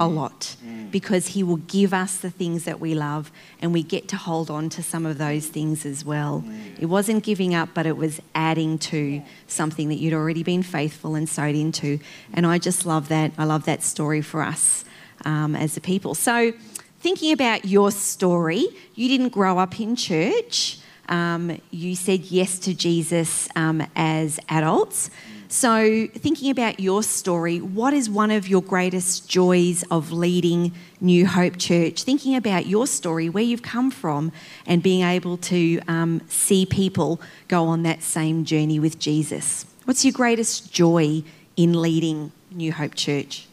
a 0.00 0.08
lot 0.08 0.56
because 0.90 1.28
He 1.28 1.42
will 1.42 1.58
give 1.58 1.92
us 1.92 2.18
the 2.18 2.30
things 2.30 2.64
that 2.64 2.80
we 2.80 2.94
love, 2.94 3.30
and 3.60 3.72
we 3.72 3.82
get 3.82 4.08
to 4.08 4.16
hold 4.16 4.50
on 4.50 4.68
to 4.70 4.82
some 4.82 5.06
of 5.06 5.18
those 5.18 5.46
things 5.46 5.84
as 5.84 6.04
well. 6.04 6.44
It 6.80 6.86
wasn't 6.86 7.22
giving 7.22 7.54
up, 7.54 7.70
but 7.74 7.86
it 7.86 7.96
was 7.96 8.20
adding 8.34 8.78
to 8.78 9.22
something 9.46 9.88
that 9.88 9.96
you'd 9.96 10.14
already 10.14 10.42
been 10.42 10.62
faithful 10.62 11.14
and 11.14 11.28
sowed 11.28 11.54
into. 11.54 11.98
And 12.32 12.46
I 12.46 12.58
just 12.58 12.86
love 12.86 13.08
that. 13.08 13.32
I 13.38 13.44
love 13.44 13.64
that 13.66 13.82
story 13.82 14.22
for 14.22 14.42
us 14.42 14.84
um, 15.24 15.56
as 15.56 15.76
a 15.76 15.80
people. 15.80 16.14
So, 16.14 16.52
thinking 17.00 17.32
about 17.32 17.64
your 17.64 17.90
story, 17.90 18.66
you 18.94 19.08
didn't 19.08 19.30
grow 19.30 19.58
up 19.58 19.78
in 19.80 19.96
church. 19.96 20.78
Um, 21.08 21.60
you 21.70 21.94
said 21.94 22.20
yes 22.20 22.58
to 22.60 22.74
Jesus 22.74 23.48
um, 23.54 23.86
as 23.94 24.40
adults. 24.48 25.10
So, 25.48 26.08
thinking 26.08 26.50
about 26.50 26.80
your 26.80 27.04
story, 27.04 27.60
what 27.60 27.94
is 27.94 28.10
one 28.10 28.32
of 28.32 28.48
your 28.48 28.60
greatest 28.60 29.28
joys 29.28 29.84
of 29.92 30.10
leading 30.10 30.72
New 31.00 31.24
Hope 31.24 31.56
Church? 31.56 32.02
Thinking 32.02 32.34
about 32.34 32.66
your 32.66 32.84
story, 32.88 33.28
where 33.28 33.44
you've 33.44 33.62
come 33.62 33.92
from, 33.92 34.32
and 34.66 34.82
being 34.82 35.04
able 35.04 35.36
to 35.36 35.80
um, 35.86 36.20
see 36.26 36.66
people 36.66 37.20
go 37.46 37.66
on 37.66 37.84
that 37.84 38.02
same 38.02 38.44
journey 38.44 38.80
with 38.80 38.98
Jesus. 38.98 39.66
What's 39.84 40.04
your 40.04 40.12
greatest 40.12 40.72
joy 40.72 41.22
in 41.56 41.80
leading 41.80 42.32
New 42.50 42.72
Hope 42.72 42.96
Church? 42.96 43.46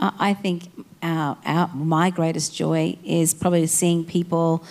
I 0.00 0.34
think 0.34 0.64
our, 1.02 1.38
our, 1.44 1.68
my 1.68 2.10
greatest 2.10 2.52
joy 2.52 2.96
is 3.04 3.32
probably 3.32 3.66
seeing 3.68 4.04
people 4.04 4.64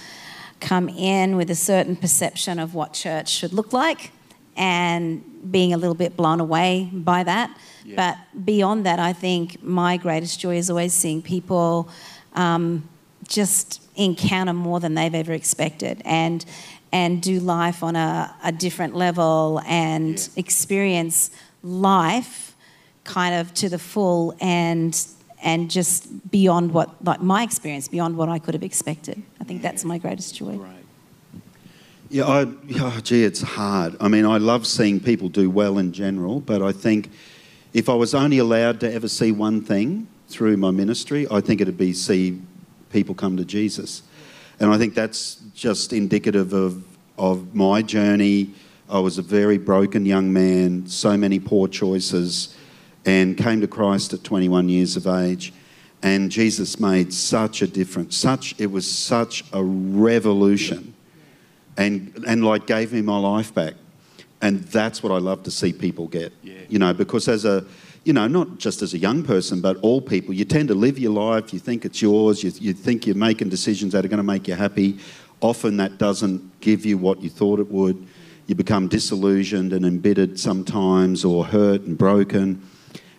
come 0.59 0.89
in 0.89 1.37
with 1.37 1.49
a 1.49 1.55
certain 1.55 1.95
perception 1.95 2.59
of 2.59 2.73
what 2.73 2.91
church 2.91 3.29
should 3.29 3.53
look 3.53 3.71
like 3.71 4.11
and 4.57 5.23
being 5.51 5.73
a 5.73 5.77
little 5.77 5.95
bit 5.95 6.17
blown 6.17 6.39
away 6.39 6.89
by 6.91 7.23
that. 7.23 7.57
But 7.95 8.17
beyond 8.43 8.85
that, 8.85 8.99
I 8.99 9.13
think 9.13 9.63
my 9.63 9.95
greatest 9.95 10.41
joy 10.41 10.57
is 10.57 10.69
always 10.69 10.93
seeing 10.93 11.21
people 11.21 11.87
um, 12.33 12.87
just 13.27 13.81
encounter 13.95 14.51
more 14.53 14.79
than 14.81 14.93
they've 14.95 15.15
ever 15.15 15.33
expected 15.33 16.01
and 16.03 16.43
and 16.91 17.21
do 17.21 17.39
life 17.39 17.83
on 17.83 17.95
a, 17.95 18.33
a 18.43 18.51
different 18.51 18.95
level 18.95 19.61
and 19.65 20.17
Yeah. 20.17 20.39
experience 20.39 21.31
life 21.63 22.55
kind 23.03 23.35
of 23.35 23.53
to 23.55 23.69
the 23.69 23.79
full 23.79 24.35
and 24.41 24.93
and 25.43 25.69
just 25.71 26.29
beyond 26.31 26.73
what 26.73 26.89
like 27.03 27.21
my 27.21 27.43
experience 27.43 27.87
beyond 27.87 28.17
what 28.17 28.29
I 28.29 28.39
could 28.39 28.53
have 28.53 28.63
expected. 28.63 29.21
I 29.39 29.43
think 29.43 29.61
that's 29.61 29.83
my 29.85 29.97
greatest 29.97 30.35
joy. 30.35 30.55
Right. 30.55 30.76
Yeah, 32.09 32.25
I, 32.25 32.45
oh, 32.79 32.99
gee, 33.03 33.25
it's 33.25 33.41
hard. 33.41 33.97
I 33.99 34.07
mean, 34.07 34.25
I 34.25 34.37
love 34.37 34.65
seeing 34.65 35.01
people 35.01 35.27
do 35.27 35.49
well 35.49 35.77
in 35.77 35.91
general, 35.91 36.39
but 36.39 36.61
I 36.61 36.71
think 36.71 37.09
if 37.73 37.89
I 37.89 37.95
was 37.95 38.15
only 38.15 38.37
allowed 38.37 38.79
to 38.79 38.93
ever 38.93 39.09
see 39.09 39.33
one 39.33 39.61
thing 39.61 40.07
through 40.29 40.55
my 40.55 40.71
ministry, 40.71 41.27
I 41.29 41.41
think 41.41 41.59
it'd 41.59 41.77
be 41.77 41.91
see 41.91 42.41
people 42.91 43.13
come 43.13 43.35
to 43.35 43.43
Jesus. 43.43 44.03
And 44.61 44.71
I 44.71 44.77
think 44.77 44.95
that's 44.95 45.35
just 45.53 45.91
indicative 45.91 46.53
of, 46.53 46.81
of 47.17 47.53
my 47.53 47.81
journey. 47.81 48.53
I 48.89 48.99
was 48.99 49.17
a 49.17 49.21
very 49.21 49.57
broken 49.57 50.05
young 50.05 50.31
man, 50.31 50.87
so 50.87 51.17
many 51.17 51.39
poor 51.39 51.67
choices, 51.67 52.55
and 53.05 53.37
came 53.37 53.59
to 53.59 53.67
Christ 53.67 54.13
at 54.13 54.23
21 54.23 54.69
years 54.69 54.95
of 54.95 55.07
age. 55.07 55.51
And 56.01 56.31
Jesus 56.31 56.79
made 56.79 57.13
such 57.13 57.61
a 57.61 57.67
difference. 57.67 58.15
Such 58.15 58.55
it 58.57 58.67
was 58.67 58.89
such 58.89 59.43
a 59.51 59.61
revolution 59.61 60.93
and 61.77 62.23
and 62.27 62.43
like 62.43 62.67
gave 62.67 62.91
me 62.93 63.01
my 63.01 63.17
life 63.17 63.53
back. 63.53 63.75
And 64.41 64.63
that's 64.65 65.01
what 65.01 65.11
I 65.11 65.17
love 65.17 65.43
to 65.43 65.51
see 65.51 65.73
people 65.73 66.07
get. 66.07 66.31
Yeah. 66.43 66.53
You 66.69 66.77
know, 66.79 66.93
because 66.93 67.27
as 67.27 67.45
a 67.45 67.65
you 68.03 68.13
know, 68.13 68.27
not 68.27 68.57
just 68.57 68.81
as 68.81 68.93
a 68.93 68.97
young 68.97 69.21
person, 69.23 69.59
but 69.59 69.75
all 69.81 69.99
people, 69.99 70.33
you 70.33 70.45
tend 70.45 70.69
to 70.69 70.75
live 70.75 70.97
your 70.97 71.11
life, 71.11 71.53
you 71.53 71.59
think 71.59 71.83
it's 71.83 72.01
yours, 72.01 72.41
you, 72.41 72.51
you 72.61 72.71
think 72.71 73.05
you're 73.05 73.17
making 73.17 73.49
decisions 73.49 73.91
that 73.91 74.05
are 74.05 74.07
going 74.07 74.17
to 74.17 74.23
make 74.23 74.47
you 74.47 74.55
happy. 74.55 74.97
Often 75.41 75.75
that 75.77 75.97
doesn't 75.97 76.61
give 76.61 76.85
you 76.85 76.97
what 76.97 77.21
you 77.21 77.29
thought 77.29 77.59
it 77.59 77.69
would. 77.69 78.07
You 78.45 78.55
become 78.55 78.87
disillusioned 78.87 79.73
and 79.73 79.85
embittered 79.85 80.39
sometimes, 80.39 81.25
or 81.25 81.43
hurt 81.45 81.81
and 81.81 81.97
broken. 81.97 82.65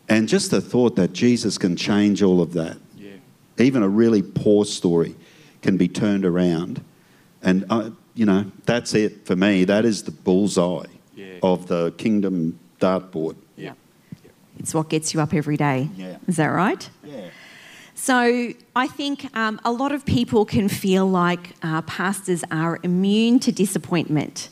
And 0.09 0.27
just 0.27 0.51
the 0.51 0.63
thought 0.63 0.97
that 0.97 1.13
Jesus 1.13 1.59
can 1.59 1.77
change 1.77 2.23
all 2.23 2.41
of 2.41 2.55
that 2.55 2.79
Yeah. 2.99 3.11
even 3.59 3.83
a 3.83 3.89
really 3.89 4.23
poor 4.23 4.65
story 4.65 5.17
can 5.61 5.77
be 5.77 5.87
turned 5.87 6.25
around. 6.25 6.81
And, 7.43 7.67
uh, 7.69 7.91
you 8.19 8.27
know, 8.27 8.45
that's 8.67 8.95
it 8.95 9.25
for 9.25 9.37
me. 9.37 9.65
That 9.65 9.85
is 9.85 10.03
the 10.03 10.11
bullseye 10.11 10.87
Yeah. 11.15 11.39
of 11.43 11.69
the 11.69 11.93
kingdom 11.99 12.59
dartboard. 12.81 13.37
Yeah. 13.57 13.75
It's 14.59 14.75
what 14.75 14.89
gets 14.89 15.15
you 15.15 15.21
up 15.21 15.33
every 15.33 15.57
day. 15.57 15.89
Yeah. 15.97 16.17
Is 16.27 16.37
that 16.37 16.49
right? 16.49 16.91
Yeah. 17.05 17.31
So 17.95 18.53
I 18.75 18.87
think 18.89 19.17
um, 19.37 19.61
a 19.65 19.71
lot 19.71 19.93
of 19.93 20.05
people 20.05 20.45
can 20.45 20.69
feel 20.69 21.07
like 21.07 21.55
uh, 21.63 21.83
pastors 21.83 22.43
are 22.51 22.81
immune 22.83 23.39
to 23.41 23.53
disappointment. 23.53 24.49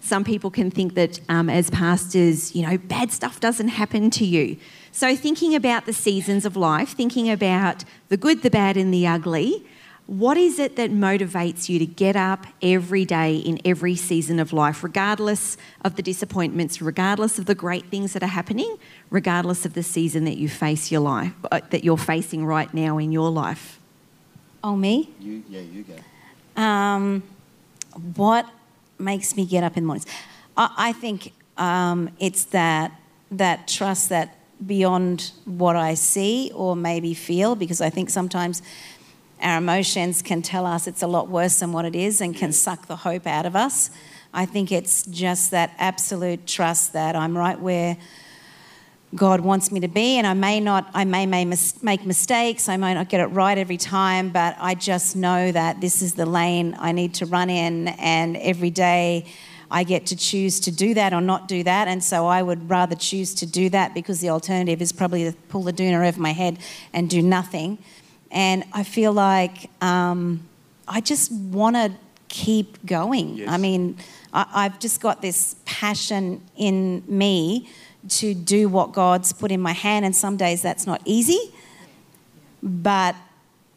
Some 0.00 0.22
people 0.22 0.50
can 0.50 0.70
think 0.70 0.94
that 0.94 1.20
um, 1.28 1.50
as 1.50 1.70
pastors, 1.70 2.54
you 2.54 2.62
know, 2.66 2.78
bad 2.78 3.10
stuff 3.10 3.40
doesn't 3.40 3.68
happen 3.68 4.10
to 4.10 4.24
you. 4.24 4.56
So 4.92 5.16
thinking 5.16 5.54
about 5.56 5.86
the 5.86 5.92
seasons 5.92 6.44
of 6.46 6.56
life, 6.56 6.90
thinking 6.90 7.28
about 7.30 7.84
the 8.10 8.16
good, 8.16 8.42
the 8.42 8.50
bad, 8.50 8.76
and 8.76 8.94
the 8.94 9.06
ugly, 9.08 9.64
what 10.08 10.38
is 10.38 10.58
it 10.58 10.76
that 10.76 10.90
motivates 10.90 11.68
you 11.68 11.78
to 11.78 11.84
get 11.84 12.16
up 12.16 12.46
every 12.62 13.04
day 13.04 13.36
in 13.36 13.60
every 13.62 13.94
season 13.94 14.40
of 14.40 14.54
life, 14.54 14.82
regardless 14.82 15.58
of 15.84 15.96
the 15.96 16.02
disappointments, 16.02 16.80
regardless 16.80 17.38
of 17.38 17.44
the 17.44 17.54
great 17.54 17.84
things 17.90 18.14
that 18.14 18.22
are 18.22 18.26
happening, 18.26 18.78
regardless 19.10 19.66
of 19.66 19.74
the 19.74 19.82
season 19.82 20.24
that 20.24 20.38
you 20.38 20.48
face 20.48 20.90
your 20.90 21.02
life, 21.02 21.34
uh, 21.52 21.60
that 21.68 21.84
you're 21.84 21.98
facing 21.98 22.46
right 22.46 22.72
now 22.72 22.96
in 22.96 23.12
your 23.12 23.30
life? 23.30 23.78
Oh 24.64 24.76
me? 24.76 25.10
You, 25.20 25.42
yeah, 25.46 25.60
you 25.60 25.84
go. 25.84 26.60
Um, 26.60 27.22
what 28.16 28.48
makes 28.98 29.36
me 29.36 29.44
get 29.44 29.62
up 29.62 29.76
in 29.76 29.82
the 29.82 29.88
mornings? 29.88 30.06
I, 30.56 30.72
I 30.78 30.92
think 30.92 31.34
um, 31.58 32.08
it's 32.18 32.44
that 32.44 32.92
that 33.30 33.68
trust 33.68 34.08
that 34.08 34.38
beyond 34.66 35.32
what 35.44 35.76
I 35.76 35.92
see 35.92 36.50
or 36.54 36.74
maybe 36.74 37.12
feel, 37.12 37.54
because 37.54 37.82
I 37.82 37.90
think 37.90 38.08
sometimes 38.08 38.62
our 39.40 39.58
emotions 39.58 40.22
can 40.22 40.42
tell 40.42 40.66
us 40.66 40.86
it's 40.86 41.02
a 41.02 41.06
lot 41.06 41.28
worse 41.28 41.60
than 41.60 41.72
what 41.72 41.84
it 41.84 41.94
is 41.94 42.20
and 42.20 42.34
can 42.34 42.52
suck 42.52 42.86
the 42.86 42.96
hope 42.96 43.26
out 43.26 43.46
of 43.46 43.54
us. 43.56 43.90
I 44.32 44.46
think 44.46 44.70
it's 44.72 45.06
just 45.06 45.50
that 45.52 45.74
absolute 45.78 46.46
trust 46.46 46.92
that 46.92 47.16
I'm 47.16 47.36
right 47.36 47.58
where 47.58 47.96
God 49.14 49.40
wants 49.40 49.72
me 49.72 49.80
to 49.80 49.88
be, 49.88 50.18
and 50.18 50.26
I 50.26 50.34
may 50.34 50.60
not, 50.60 50.90
I 50.92 51.06
may, 51.06 51.24
may 51.24 51.46
mis- 51.46 51.82
make 51.82 52.04
mistakes, 52.04 52.68
I 52.68 52.76
may 52.76 52.92
not 52.92 53.08
get 53.08 53.20
it 53.20 53.26
right 53.28 53.56
every 53.56 53.78
time, 53.78 54.28
but 54.28 54.54
I 54.60 54.74
just 54.74 55.16
know 55.16 55.50
that 55.50 55.80
this 55.80 56.02
is 56.02 56.12
the 56.12 56.26
lane 56.26 56.76
I 56.78 56.92
need 56.92 57.14
to 57.14 57.26
run 57.26 57.48
in, 57.48 57.88
and 57.88 58.36
every 58.36 58.68
day 58.68 59.24
I 59.70 59.84
get 59.84 60.04
to 60.06 60.16
choose 60.16 60.60
to 60.60 60.70
do 60.70 60.92
that 60.92 61.14
or 61.14 61.22
not 61.22 61.48
do 61.48 61.62
that, 61.62 61.88
and 61.88 62.04
so 62.04 62.26
I 62.26 62.42
would 62.42 62.68
rather 62.68 62.94
choose 62.94 63.32
to 63.36 63.46
do 63.46 63.70
that 63.70 63.94
because 63.94 64.20
the 64.20 64.28
alternative 64.28 64.82
is 64.82 64.92
probably 64.92 65.24
to 65.24 65.32
pull 65.48 65.62
the 65.62 65.72
doona 65.72 66.06
over 66.06 66.20
my 66.20 66.32
head 66.32 66.58
and 66.92 67.08
do 67.08 67.22
nothing. 67.22 67.78
And 68.30 68.64
I 68.72 68.82
feel 68.82 69.12
like 69.12 69.70
um, 69.80 70.46
I 70.86 71.00
just 71.00 71.32
want 71.32 71.76
to 71.76 71.92
keep 72.28 72.84
going. 72.84 73.36
Yes. 73.36 73.48
I 73.48 73.56
mean, 73.56 73.96
I, 74.32 74.46
I've 74.54 74.78
just 74.78 75.00
got 75.00 75.22
this 75.22 75.56
passion 75.64 76.42
in 76.56 77.02
me 77.06 77.68
to 78.08 78.34
do 78.34 78.68
what 78.68 78.92
God's 78.92 79.32
put 79.32 79.50
in 79.50 79.60
my 79.60 79.72
hand, 79.72 80.04
and 80.04 80.14
some 80.14 80.36
days 80.36 80.62
that's 80.62 80.86
not 80.86 81.00
easy, 81.04 81.52
but 82.62 83.16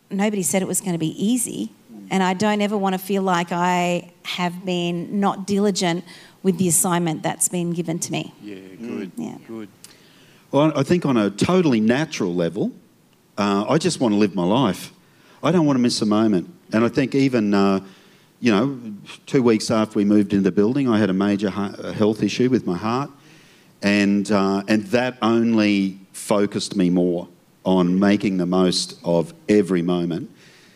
nobody 0.09 0.43
said 0.43 0.61
it 0.61 0.67
was 0.67 0.79
going 0.79 0.93
to 0.93 0.99
be 0.99 1.15
easy. 1.23 1.71
And 2.09 2.21
I 2.21 2.33
don't 2.33 2.61
ever 2.61 2.77
want 2.77 2.93
to 2.93 2.99
feel 2.99 3.23
like 3.23 3.53
I 3.53 4.11
have 4.23 4.65
been 4.65 5.21
not 5.21 5.47
diligent 5.47 6.03
with 6.43 6.57
the 6.57 6.67
assignment 6.67 7.23
that's 7.23 7.47
been 7.47 7.71
given 7.71 7.99
to 7.99 8.11
me. 8.11 8.33
Yeah. 8.43 8.55
Good. 8.79 9.11
Yeah. 9.15 9.37
Good. 9.47 9.69
Well, 10.51 10.77
I 10.77 10.83
think 10.83 11.05
on 11.05 11.15
a 11.15 11.29
totally 11.29 11.79
natural 11.79 12.35
level, 12.35 12.73
uh, 13.37 13.65
I 13.67 13.77
just 13.77 13.99
want 13.99 14.13
to 14.13 14.17
live 14.17 14.35
my 14.35 14.43
life. 14.43 14.91
I 15.43 15.51
don't 15.51 15.65
want 15.65 15.77
to 15.77 15.81
miss 15.81 16.01
a 16.01 16.05
moment. 16.05 16.53
And 16.71 16.83
I 16.83 16.87
think 16.89 17.15
even, 17.15 17.53
uh, 17.53 17.79
you 18.39 18.51
know, 18.51 18.79
two 19.25 19.43
weeks 19.43 19.71
after 19.71 19.97
we 19.97 20.05
moved 20.05 20.33
into 20.33 20.43
the 20.43 20.51
building, 20.51 20.89
I 20.89 20.99
had 20.99 21.09
a 21.09 21.13
major 21.13 21.49
ha- 21.49 21.91
health 21.93 22.23
issue 22.23 22.49
with 22.49 22.65
my 22.65 22.77
heart. 22.77 23.09
And, 23.81 24.31
uh, 24.31 24.63
and 24.67 24.83
that 24.87 25.17
only 25.21 25.99
focused 26.13 26.75
me 26.75 26.89
more 26.89 27.27
on 27.63 27.99
making 27.99 28.37
the 28.37 28.45
most 28.45 28.99
of 29.03 29.33
every 29.49 29.81
moment. 29.81 30.29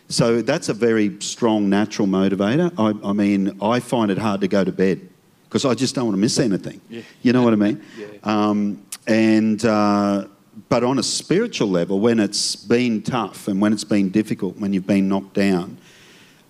So 0.08 0.42
that's 0.42 0.68
a 0.68 0.74
very 0.74 1.20
strong 1.20 1.68
natural 1.68 2.06
motivator. 2.06 2.72
I, 2.78 3.08
I 3.08 3.12
mean, 3.12 3.58
I 3.60 3.80
find 3.80 4.10
it 4.10 4.18
hard 4.18 4.40
to 4.42 4.48
go 4.48 4.64
to 4.64 4.72
bed 4.72 5.08
because 5.48 5.64
I 5.64 5.74
just 5.74 5.94
don't 5.94 6.04
want 6.06 6.14
to 6.16 6.20
miss 6.20 6.38
anything. 6.38 6.80
Yeah. 6.88 7.02
You 7.22 7.32
know 7.32 7.42
what 7.42 7.52
I 7.52 7.56
mean? 7.56 7.82
Yeah. 7.98 8.06
Um, 8.22 8.82
and 9.06 9.64
uh, 9.64 10.26
but 10.68 10.82
on 10.82 10.98
a 10.98 11.02
spiritual 11.02 11.68
level, 11.68 12.00
when 12.00 12.18
it's 12.18 12.56
been 12.56 13.02
tough 13.02 13.46
and 13.48 13.60
when 13.60 13.72
it's 13.72 13.84
been 13.84 14.10
difficult, 14.10 14.56
when 14.56 14.72
you've 14.72 14.86
been 14.86 15.08
knocked 15.08 15.34
down, 15.34 15.78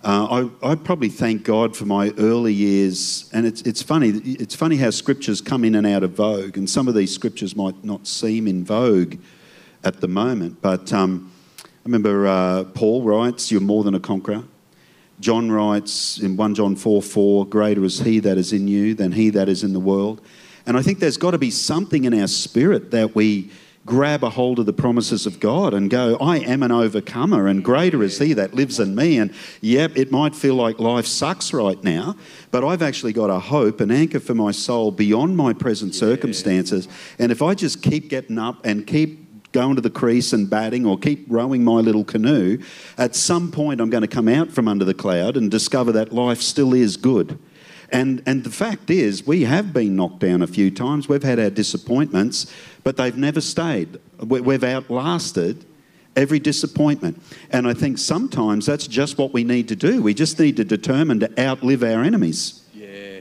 uh, 0.03 0.49
I, 0.63 0.71
I 0.71 0.75
probably 0.75 1.09
thank 1.09 1.43
God 1.43 1.75
for 1.75 1.85
my 1.85 2.13
early 2.17 2.53
years. 2.53 3.29
And 3.33 3.45
it's, 3.45 3.61
it's 3.63 3.81
funny, 3.81 4.09
it's 4.09 4.55
funny 4.55 4.77
how 4.77 4.91
scriptures 4.91 5.41
come 5.41 5.65
in 5.65 5.75
and 5.75 5.85
out 5.85 6.03
of 6.03 6.11
vogue, 6.11 6.57
and 6.57 6.69
some 6.69 6.87
of 6.87 6.95
these 6.95 7.13
scriptures 7.13 7.55
might 7.55 7.83
not 7.83 8.07
seem 8.07 8.47
in 8.47 8.63
vogue 8.63 9.15
at 9.83 9.99
the 9.99 10.07
moment. 10.07 10.61
But 10.61 10.93
um, 10.93 11.31
I 11.63 11.67
remember 11.83 12.27
uh, 12.27 12.63
Paul 12.65 13.03
writes, 13.03 13.51
"You're 13.51 13.61
more 13.61 13.83
than 13.83 13.95
a 13.95 13.99
conqueror." 13.99 14.43
John 15.19 15.51
writes 15.51 16.19
in 16.19 16.37
1 16.37 16.55
John 16.55 16.75
4 16.75 17.01
4, 17.01 17.47
Greater 17.47 17.83
is 17.83 17.99
he 18.01 18.19
that 18.19 18.37
is 18.37 18.53
in 18.53 18.67
you 18.67 18.93
than 18.93 19.11
he 19.11 19.31
that 19.31 19.49
is 19.49 19.63
in 19.63 19.73
the 19.73 19.79
world. 19.79 20.21
And 20.67 20.77
I 20.77 20.83
think 20.83 20.99
there's 20.99 21.17
got 21.17 21.31
to 21.31 21.37
be 21.37 21.49
something 21.49 22.03
in 22.03 22.13
our 22.13 22.27
spirit 22.27 22.91
that 22.91 23.15
we 23.15 23.49
grab 23.87 24.21
a 24.21 24.29
hold 24.29 24.59
of 24.59 24.67
the 24.67 24.73
promises 24.73 25.25
of 25.25 25.39
God 25.39 25.73
and 25.73 25.89
go, 25.89 26.17
I 26.17 26.39
am 26.39 26.61
an 26.61 26.71
overcomer, 26.71 27.47
and 27.47 27.63
greater 27.63 28.03
is 28.03 28.19
he 28.19 28.33
that 28.33 28.53
lives 28.53 28.79
in 28.79 28.93
me. 28.93 29.17
And 29.17 29.33
yep, 29.61 29.97
it 29.97 30.11
might 30.11 30.35
feel 30.35 30.55
like 30.55 30.77
life 30.77 31.07
sucks 31.07 31.53
right 31.53 31.81
now, 31.83 32.15
but 32.51 32.63
I've 32.63 32.83
actually 32.83 33.13
got 33.13 33.31
a 33.31 33.39
hope, 33.39 33.79
an 33.81 33.89
anchor 33.89 34.19
for 34.19 34.35
my 34.35 34.51
soul 34.51 34.91
beyond 34.91 35.37
my 35.37 35.53
present 35.53 35.95
circumstances. 35.95 36.87
And 37.17 37.31
if 37.31 37.41
I 37.41 37.55
just 37.55 37.81
keep 37.81 38.09
getting 38.09 38.37
up 38.37 38.63
and 38.65 38.85
keep 38.85 39.51
going 39.53 39.75
to 39.75 39.81
the 39.81 39.89
crease 39.89 40.33
and 40.33 40.49
batting 40.49 40.85
or 40.85 40.99
keep 40.99 41.25
rowing 41.29 41.63
my 41.63 41.79
little 41.79 42.03
canoe, 42.03 42.61
at 42.97 43.15
some 43.15 43.51
point 43.51 43.79
I'm 43.79 43.89
going 43.89 44.01
to 44.01 44.07
come 44.07 44.27
out 44.27 44.51
from 44.51 44.67
under 44.67 44.83
the 44.83 44.93
cloud 44.93 45.37
and 45.37 45.49
discover 45.49 45.93
that 45.93 46.13
life 46.13 46.41
still 46.41 46.73
is 46.73 46.97
good. 46.97 47.39
And, 47.89 48.21
and 48.25 48.43
the 48.43 48.49
fact 48.49 48.89
is, 48.89 49.25
we 49.25 49.43
have 49.43 49.71
been 49.71 49.95
knocked 49.95 50.19
down 50.19 50.41
a 50.41 50.47
few 50.47 50.69
times. 50.69 51.07
We've 51.07 51.23
had 51.23 51.39
our 51.39 51.49
disappointments, 51.49 52.53
but 52.87 52.95
they've 52.95 53.17
never 53.17 53.41
stayed. 53.41 53.99
We- 54.25 54.39
We've 54.39 54.63
outlasted 54.63 55.65
every 56.15 56.39
disappointment. 56.39 57.21
And 57.51 57.67
I 57.67 57.73
think 57.73 57.97
sometimes 57.97 58.65
that's 58.65 58.87
just 58.87 59.17
what 59.17 59.33
we 59.33 59.43
need 59.43 59.67
to 59.67 59.75
do. 59.75 60.01
We 60.01 60.13
just 60.13 60.39
need 60.39 60.55
to 60.55 60.63
determine 60.63 61.19
to 61.19 61.29
outlive 61.37 61.83
our 61.83 62.01
enemies. 62.01 62.61
Yeah. 62.73 63.19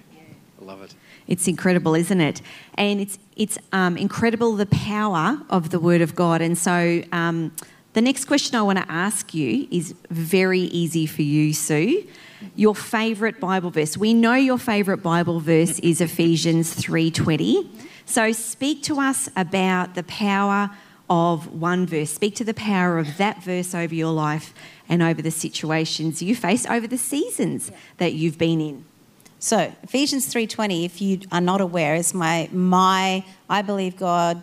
I 0.61 0.65
love 0.65 0.83
it. 0.83 0.95
It's 1.27 1.49
incredible, 1.49 1.97
isn't 1.97 2.21
it? 2.21 2.43
And 2.79 3.01
it's 3.01 3.19
it's 3.35 3.59
um, 3.73 3.97
incredible 3.97 4.55
the 4.55 4.67
power 4.67 5.41
of 5.51 5.71
the 5.71 5.81
Word 5.81 6.01
of 6.01 6.15
God. 6.15 6.41
And 6.41 6.57
so 6.57 7.03
um, 7.11 7.51
The 7.95 8.03
next 8.03 8.27
question 8.27 8.55
I 8.57 8.63
want 8.63 8.79
to 8.79 8.89
ask 9.09 9.35
you 9.35 9.67
is 9.73 9.95
very 10.11 10.65
easy 10.83 11.07
for 11.07 11.23
you, 11.23 11.53
Sue. 11.53 12.07
Your 12.55 12.75
favorite 12.77 13.41
Bible 13.41 13.71
verse. 13.71 13.97
We 13.99 14.15
know 14.15 14.35
your 14.35 14.59
favorite 14.59 15.03
Bible 15.03 15.41
verse 15.41 15.81
is 15.81 16.01
Ephesians 16.01 16.67
3:20. 16.77 17.67
So 18.07 18.31
speak 18.31 18.85
to 18.85 19.01
us 19.01 19.29
about 19.37 19.97
the 19.97 20.05
power 20.05 20.71
of 21.11 21.53
one 21.53 21.87
verse. 21.87 22.11
Speak 22.11 22.37
to 22.37 22.45
the 22.45 22.55
power 22.55 22.99
of 22.99 23.17
that 23.17 23.43
verse 23.43 23.75
over 23.75 23.95
your 23.95 24.13
life 24.13 24.55
and 24.89 25.03
over 25.03 25.21
the 25.21 25.33
situations 25.33 26.23
you 26.23 26.37
face, 26.37 26.67
over 26.67 26.87
the 26.87 26.99
seasons 26.99 27.73
that 27.99 28.15
you've 28.15 28.39
been 28.39 28.61
in. 28.61 28.85
So 29.41 29.73
Ephesians 29.83 30.33
3:20, 30.33 30.85
if 30.85 31.03
you 31.03 31.21
are 31.33 31.41
not 31.41 31.61
aware, 31.61 31.97
is 31.97 32.15
my 32.15 32.49
my 32.53 33.25
I 33.51 33.63
believe 33.63 33.97
God 33.97 34.41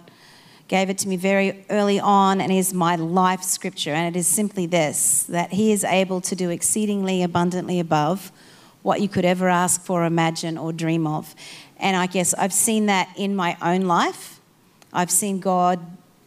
gave 0.68 0.90
it 0.90 0.98
to 1.00 1.08
me 1.08 1.16
very 1.16 1.66
early 1.70 2.00
on 2.00 2.42
and 2.42 2.52
is 2.52 2.74
my 2.74 2.96
life 2.96 3.44
scripture 3.44 3.92
and 3.92 4.16
it 4.16 4.18
is 4.18 4.28
simply 4.28 4.66
this 4.66 5.24
that 5.24 5.52
he 5.52 5.72
is 5.72 5.84
able 5.84 6.20
to 6.22 6.36
do 6.36 6.50
exceedingly 6.50 7.22
abundantly 7.22 7.80
above 7.80 8.32
what 8.84 9.02
you 9.02 9.08
could 9.08 9.26
ever 9.26 9.50
ask 9.50 9.82
for, 9.82 10.06
imagine 10.06 10.58
or 10.58 10.72
dream 10.72 11.08
of. 11.08 11.34
And 11.84 11.98
I 11.98 12.08
guess 12.08 12.34
I've 12.34 12.54
seen 12.54 12.86
that 12.88 13.10
in 13.18 13.36
my 13.36 13.58
own 13.62 13.82
life. 13.82 14.40
I've 14.94 15.12
seen 15.12 15.40
God, 15.40 15.80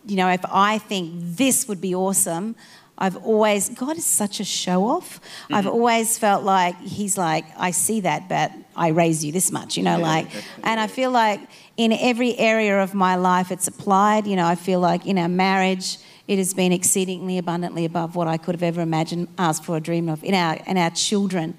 you 0.06 0.16
know, 0.16 0.28
if 0.28 0.44
I 0.44 0.78
think 0.78 1.12
this 1.14 1.66
would 1.66 1.80
be 1.80 1.94
awesome, 1.94 2.54
I've 2.98 3.16
always, 3.16 3.70
God 3.70 3.96
is 3.96 4.04
such 4.04 4.38
a 4.38 4.44
show 4.44 4.84
off. 4.86 5.18
Mm-hmm. 5.18 5.54
I've 5.54 5.66
always 5.66 6.18
felt 6.18 6.44
like 6.44 6.78
He's 6.80 7.16
like, 7.16 7.46
I 7.56 7.70
see 7.70 8.00
that, 8.00 8.28
but 8.28 8.52
I 8.76 8.88
raise 8.88 9.24
you 9.24 9.32
this 9.32 9.50
much, 9.50 9.78
you 9.78 9.82
know, 9.82 9.96
yeah, 9.96 10.04
like, 10.04 10.28
and 10.62 10.78
I 10.78 10.86
feel 10.86 11.10
like 11.10 11.40
in 11.78 11.92
every 11.92 12.38
area 12.38 12.82
of 12.82 12.92
my 12.92 13.16
life 13.16 13.50
it's 13.50 13.66
applied. 13.66 14.26
You 14.26 14.36
know, 14.36 14.46
I 14.46 14.56
feel 14.56 14.80
like 14.80 15.06
in 15.06 15.16
our 15.16 15.28
marriage, 15.28 15.98
it 16.28 16.36
has 16.38 16.52
been 16.52 16.72
exceedingly 16.72 17.38
abundantly 17.38 17.86
above 17.86 18.14
what 18.14 18.28
I 18.28 18.36
could 18.36 18.54
have 18.54 18.62
ever 18.62 18.82
imagined, 18.82 19.28
asked 19.38 19.64
for, 19.64 19.76
or 19.76 19.80
dreamed 19.80 20.10
of. 20.10 20.22
In 20.22 20.34
our, 20.34 20.58
in 20.66 20.76
our 20.76 20.90
children, 20.90 21.56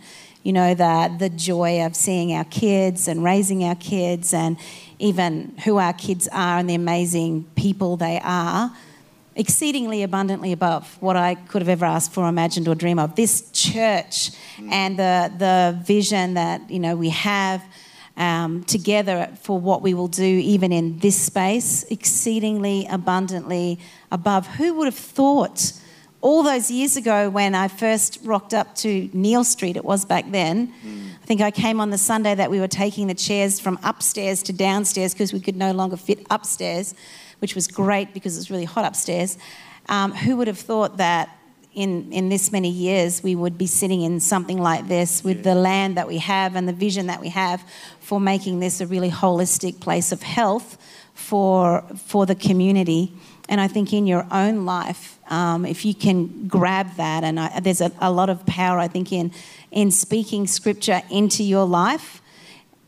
you 0.47 0.53
know, 0.53 0.73
the, 0.73 1.13
the 1.19 1.27
joy 1.27 1.85
of 1.85 1.93
seeing 1.93 2.31
our 2.31 2.45
kids 2.45 3.09
and 3.09 3.21
raising 3.21 3.65
our 3.65 3.75
kids 3.75 4.33
and 4.33 4.55
even 4.97 5.53
who 5.65 5.75
our 5.75 5.91
kids 5.91 6.29
are 6.31 6.57
and 6.57 6.69
the 6.69 6.73
amazing 6.73 7.43
people 7.57 7.97
they 7.97 8.17
are 8.23 8.73
exceedingly 9.35 10.03
abundantly 10.03 10.53
above 10.53 10.95
what 11.01 11.17
I 11.17 11.35
could 11.35 11.61
have 11.61 11.67
ever 11.67 11.83
asked 11.83 12.13
for, 12.13 12.29
imagined, 12.29 12.69
or 12.69 12.75
dreamed 12.75 13.01
of. 13.01 13.17
This 13.17 13.51
church 13.51 14.31
and 14.71 14.97
the, 14.97 15.33
the 15.37 15.77
vision 15.83 16.35
that 16.35 16.71
you 16.71 16.79
know 16.79 16.95
we 16.95 17.09
have 17.09 17.61
um, 18.15 18.63
together 18.63 19.29
for 19.41 19.59
what 19.59 19.81
we 19.81 19.93
will 19.93 20.07
do, 20.07 20.23
even 20.23 20.71
in 20.71 20.97
this 20.99 21.21
space, 21.21 21.83
exceedingly 21.91 22.87
abundantly 22.89 23.79
above. 24.13 24.47
Who 24.47 24.75
would 24.75 24.85
have 24.85 24.95
thought? 24.95 25.73
All 26.27 26.43
those 26.43 26.69
years 26.69 26.97
ago, 26.97 27.29
when 27.29 27.55
I 27.55 27.67
first 27.69 28.19
rocked 28.23 28.53
up 28.53 28.75
to 28.77 29.09
Neil 29.13 29.43
Street, 29.43 29.77
it 29.77 29.85
was 29.85 30.03
back 30.03 30.25
then. 30.31 30.67
Mm. 30.67 31.09
I 31.23 31.25
think 31.25 31.41
I 31.41 31.51
came 31.51 31.79
on 31.79 31.89
the 31.89 31.97
Sunday 31.97 32.35
that 32.35 32.51
we 32.51 32.59
were 32.59 32.67
taking 32.67 33.07
the 33.07 33.13
chairs 33.13 33.59
from 33.59 33.79
upstairs 33.83 34.43
to 34.43 34.53
downstairs 34.53 35.13
because 35.13 35.31
we 35.31 35.39
could 35.39 35.55
no 35.55 35.71
longer 35.71 35.97
fit 35.97 36.25
upstairs 36.29 36.93
which 37.39 37.55
was 37.55 37.67
great 37.67 38.13
because 38.13 38.35
it 38.35 38.39
was 38.39 38.51
really 38.51 38.65
hot 38.65 38.85
upstairs. 38.85 39.37
Um, 39.89 40.11
who 40.11 40.37
would 40.37 40.47
have 40.47 40.59
thought 40.59 40.97
that 40.97 41.29
in, 41.73 42.11
in 42.11 42.29
this 42.29 42.51
many 42.51 42.69
years 42.69 43.23
we 43.23 43.35
would 43.35 43.57
be 43.57 43.67
sitting 43.67 44.01
in 44.01 44.19
something 44.19 44.59
like 44.59 44.87
this 44.87 45.23
with 45.23 45.37
yeah. 45.37 45.53
the 45.53 45.55
land 45.55 45.95
that 45.97 46.07
we 46.07 46.17
have 46.17 46.55
and 46.55 46.67
the 46.67 46.73
vision 46.73 47.07
that 47.07 47.21
we 47.21 47.29
have 47.29 47.63
for 47.99 48.19
making 48.19 48.59
this 48.59 48.81
a 48.81 48.87
really 48.87 49.11
holistic 49.11 49.79
place 49.79 50.11
of 50.11 50.23
health 50.23 50.77
for, 51.13 51.83
for 52.05 52.25
the 52.25 52.35
community. 52.35 53.13
And 53.47 53.61
I 53.61 53.67
think 53.67 53.93
in 53.93 54.07
your 54.07 54.27
own 54.31 54.65
life, 54.65 55.16
um, 55.29 55.65
if 55.65 55.85
you 55.85 55.93
can 55.93 56.47
grab 56.47 56.95
that, 56.95 57.23
and 57.23 57.39
I, 57.39 57.59
there's 57.59 57.81
a, 57.81 57.91
a 57.99 58.11
lot 58.11 58.29
of 58.29 58.45
power, 58.45 58.79
I 58.79 58.87
think, 58.87 59.11
in, 59.11 59.31
in 59.71 59.91
speaking 59.91 60.47
scripture 60.47 61.01
into 61.09 61.43
your 61.43 61.65
life. 61.65 62.21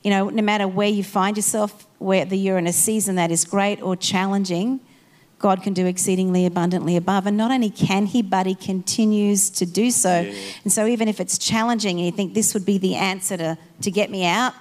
You 0.03 0.11
know, 0.11 0.29
no 0.29 0.41
matter 0.41 0.67
where 0.67 0.87
you 0.87 1.03
find 1.03 1.35
yourself 1.35 1.85
whether 1.99 2.35
you're 2.35 2.57
in 2.57 2.67
a 2.67 2.73
season 2.73 3.15
that 3.15 3.29
is 3.29 3.45
great 3.45 3.81
or 3.81 3.95
challenging, 3.95 4.79
God 5.37 5.63
can 5.63 5.73
do 5.73 5.85
exceedingly 5.85 6.45
abundantly 6.45 6.95
above. 6.95 7.25
And 7.25 7.37
not 7.37 7.51
only 7.51 7.69
can 7.69 8.05
He, 8.05 8.21
but 8.21 8.45
He 8.45 8.55
continues 8.55 9.49
to 9.51 9.65
do 9.65 9.91
so. 9.91 10.21
Yeah. 10.21 10.33
And 10.63 10.73
so, 10.73 10.85
even 10.85 11.07
if 11.07 11.19
it's 11.19 11.37
challenging 11.37 11.97
and 11.97 12.05
you 12.05 12.11
think 12.11 12.33
this 12.33 12.53
would 12.53 12.65
be 12.65 12.77
the 12.77 12.95
answer 12.95 13.37
to, 13.37 13.57
to 13.81 13.91
get 13.91 14.09
me 14.09 14.25
out, 14.25 14.53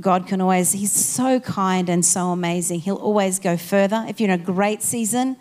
God 0.00 0.26
can 0.26 0.40
always, 0.40 0.72
He's 0.72 0.92
so 0.92 1.40
kind 1.40 1.88
and 1.88 2.04
so 2.04 2.28
amazing. 2.28 2.80
He'll 2.80 2.96
always 2.96 3.38
go 3.38 3.56
further. 3.56 4.04
If 4.08 4.20
you're 4.20 4.30
in 4.30 4.40
a 4.40 4.44
great 4.44 4.82
season, 4.82 5.36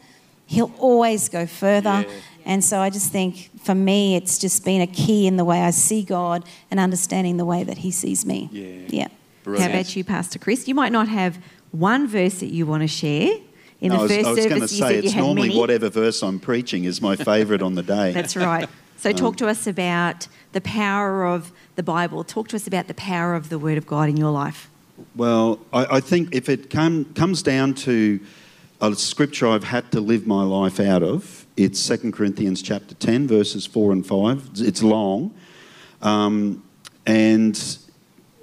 He'll 0.54 0.74
always 0.80 1.30
go 1.30 1.46
further. 1.46 2.06
Yeah. 2.08 2.14
And 2.46 2.64
so, 2.64 2.80
I 2.80 2.90
just 2.90 3.12
think 3.12 3.50
for 3.62 3.74
me, 3.74 4.16
it's 4.16 4.38
just 4.38 4.66
been 4.66 4.82
a 4.82 4.88
key 4.88 5.28
in 5.28 5.38
the 5.38 5.46
way 5.46 5.62
I 5.62 5.72
see 5.72 6.04
God 6.04 6.44
and 6.70 6.80
understanding 6.80 7.38
the 7.38 7.46
way 7.46 7.64
that 7.64 7.80
He 7.80 7.92
sees 7.92 8.26
me. 8.26 8.50
Yeah. 8.52 8.88
yeah. 8.90 9.08
Brilliant. 9.44 9.72
How 9.72 9.78
about 9.78 9.96
you, 9.96 10.04
Pastor 10.04 10.40
Chris? 10.40 10.68
You 10.68 10.76
might 10.76 10.92
not 10.92 11.08
have 11.08 11.38
one 11.72 12.08
verse 12.08 12.40
that 12.40 12.48
you 12.48 12.66
want 12.66 12.82
to 12.82 12.88
share. 12.88 13.38
In 13.82 13.90
no, 13.90 14.08
the 14.08 14.16
first 14.16 14.28
I 14.28 14.30
was, 14.30 14.38
was 14.38 14.46
going 14.46 14.62
to 14.62 14.68
say 14.68 15.00
it's 15.00 15.16
normally 15.16 15.50
many. 15.50 15.60
whatever 15.60 15.90
verse 15.90 16.24
I'm 16.24 16.40
preaching 16.40 16.86
is 16.86 17.02
my 17.02 17.18
favourite 17.18 17.62
on 17.62 17.76
the 17.76 17.84
day. 17.84 18.12
That's 18.14 18.38
right. 18.38 18.70
So 18.96 19.10
um, 19.10 19.16
talk 19.18 19.36
to 19.38 19.48
us 19.48 19.68
about 19.68 20.28
the 20.54 20.62
power 20.62 21.26
of 21.26 21.52
the 21.76 21.84
Bible. 21.84 22.24
Talk 22.24 22.48
to 22.50 22.56
us 22.56 22.68
about 22.68 22.88
the 22.88 22.94
power 22.94 23.36
of 23.36 23.50
the 23.50 23.60
Word 23.60 23.78
of 23.78 23.86
God 23.86 24.08
in 24.08 24.16
your 24.16 24.32
life. 24.32 24.70
Well, 25.16 25.60
I, 25.74 25.98
I 25.98 26.00
think 26.00 26.34
if 26.34 26.48
it 26.48 26.70
come, 26.70 27.06
comes 27.14 27.44
down 27.44 27.74
to 27.74 28.22
a 28.82 28.96
scripture 28.96 29.48
I've 29.48 29.64
had 29.64 29.92
to 29.92 30.02
live 30.02 30.28
my 30.28 30.44
life 30.44 30.80
out 30.80 31.04
of, 31.04 31.46
it's 31.56 31.86
2 31.88 32.12
Corinthians 32.12 32.62
chapter 32.62 32.96
10, 32.96 33.28
verses 33.28 33.66
4 33.66 33.92
and 33.92 34.06
5. 34.06 34.50
It's 34.58 34.84
long. 34.84 35.34
Um, 36.02 36.64
and 37.06 37.78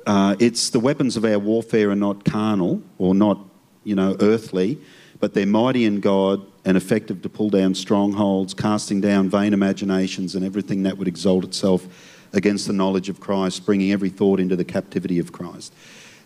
uh, 0.06 0.36
it's 0.38 0.70
the 0.70 0.80
weapons 0.80 1.16
of 1.16 1.24
our 1.24 1.38
warfare 1.38 1.90
are 1.90 1.96
not 1.96 2.24
carnal 2.24 2.82
or 2.98 3.14
not, 3.14 3.38
you 3.84 3.94
know, 3.94 4.16
earthly, 4.20 4.78
but 5.18 5.34
they're 5.34 5.46
mighty 5.46 5.84
in 5.84 6.00
God 6.00 6.44
and 6.64 6.76
effective 6.76 7.22
to 7.22 7.28
pull 7.28 7.50
down 7.50 7.74
strongholds, 7.74 8.54
casting 8.54 9.00
down 9.00 9.28
vain 9.28 9.52
imaginations 9.52 10.34
and 10.34 10.44
everything 10.44 10.82
that 10.84 10.96
would 10.98 11.08
exalt 11.08 11.44
itself 11.44 11.86
against 12.32 12.66
the 12.66 12.72
knowledge 12.72 13.08
of 13.08 13.20
Christ, 13.20 13.66
bringing 13.66 13.92
every 13.92 14.08
thought 14.08 14.40
into 14.40 14.56
the 14.56 14.64
captivity 14.64 15.18
of 15.18 15.32
Christ. 15.32 15.74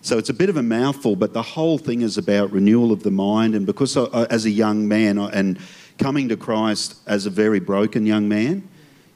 So 0.04 0.18
it's 0.18 0.28
a 0.28 0.34
bit 0.34 0.50
of 0.50 0.58
a 0.58 0.62
mouthful, 0.62 1.16
but 1.16 1.32
the 1.32 1.40
whole 1.40 1.78
thing 1.78 2.02
is 2.02 2.18
about 2.18 2.52
renewal 2.52 2.92
of 2.92 3.02
the 3.02 3.10
mind. 3.10 3.54
And 3.54 3.64
because 3.64 3.96
I, 3.96 4.24
as 4.24 4.44
a 4.44 4.50
young 4.50 4.86
man 4.86 5.16
and 5.16 5.58
coming 5.96 6.28
to 6.28 6.36
Christ 6.36 6.96
as 7.06 7.24
a 7.24 7.30
very 7.30 7.58
broken 7.58 8.04
young 8.04 8.28
man, 8.28 8.68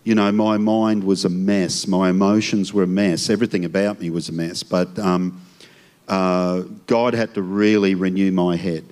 you 0.04 0.14
know, 0.14 0.32
my 0.32 0.56
mind 0.56 1.04
was 1.04 1.26
a 1.26 1.28
mess. 1.28 1.86
My 1.86 2.08
emotions 2.08 2.72
were 2.72 2.84
a 2.84 2.86
mess. 2.86 3.28
Everything 3.28 3.66
about 3.66 4.00
me 4.00 4.08
was 4.08 4.30
a 4.30 4.32
mess. 4.32 4.62
But 4.62 4.98
um, 4.98 5.42
uh, 6.08 6.62
God 6.86 7.12
had 7.12 7.34
to 7.34 7.42
really 7.42 7.94
renew 7.94 8.32
my 8.32 8.56
head. 8.56 8.86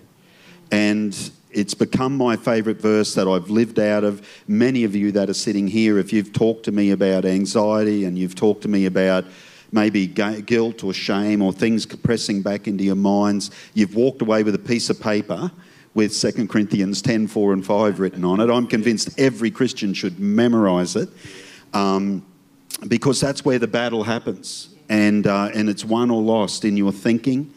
And 0.70 1.18
it's 1.50 1.72
become 1.72 2.14
my 2.14 2.36
favourite 2.36 2.78
verse 2.78 3.14
that 3.14 3.26
I've 3.26 3.48
lived 3.48 3.78
out 3.78 4.04
of. 4.04 4.28
Many 4.46 4.84
of 4.84 4.94
you 4.94 5.12
that 5.12 5.30
are 5.30 5.34
sitting 5.34 5.66
here, 5.66 5.96
if 5.96 6.12
you've 6.12 6.34
talked 6.34 6.64
to 6.64 6.72
me 6.72 6.90
about 6.90 7.24
anxiety 7.24 8.04
and 8.04 8.18
you've 8.18 8.34
talked 8.34 8.60
to 8.64 8.68
me 8.68 8.84
about 8.84 9.24
maybe 9.72 10.06
guilt 10.06 10.84
or 10.84 10.92
shame 10.92 11.42
or 11.42 11.52
things 11.52 11.86
pressing 11.86 12.42
back 12.42 12.66
into 12.66 12.84
your 12.84 12.96
minds, 12.96 13.50
you've 13.74 13.94
walked 13.94 14.22
away 14.22 14.42
with 14.42 14.54
a 14.54 14.58
piece 14.58 14.90
of 14.90 15.00
paper 15.00 15.50
with 15.94 16.14
2 16.18 16.46
Corinthians 16.46 17.00
10, 17.00 17.26
4 17.26 17.52
and 17.54 17.64
5 17.64 18.00
written 18.00 18.24
on 18.24 18.40
it. 18.40 18.50
I'm 18.50 18.66
convinced 18.66 19.18
every 19.18 19.50
Christian 19.50 19.94
should 19.94 20.20
memorize 20.20 20.94
it 20.94 21.08
um, 21.72 22.24
because 22.86 23.20
that's 23.20 23.44
where 23.44 23.58
the 23.58 23.66
battle 23.66 24.04
happens. 24.04 24.68
And, 24.88 25.26
uh, 25.26 25.50
and 25.54 25.68
it's 25.68 25.84
won 25.84 26.10
or 26.10 26.22
lost 26.22 26.64
in 26.64 26.76
your 26.76 26.92
thinking. 26.92 27.52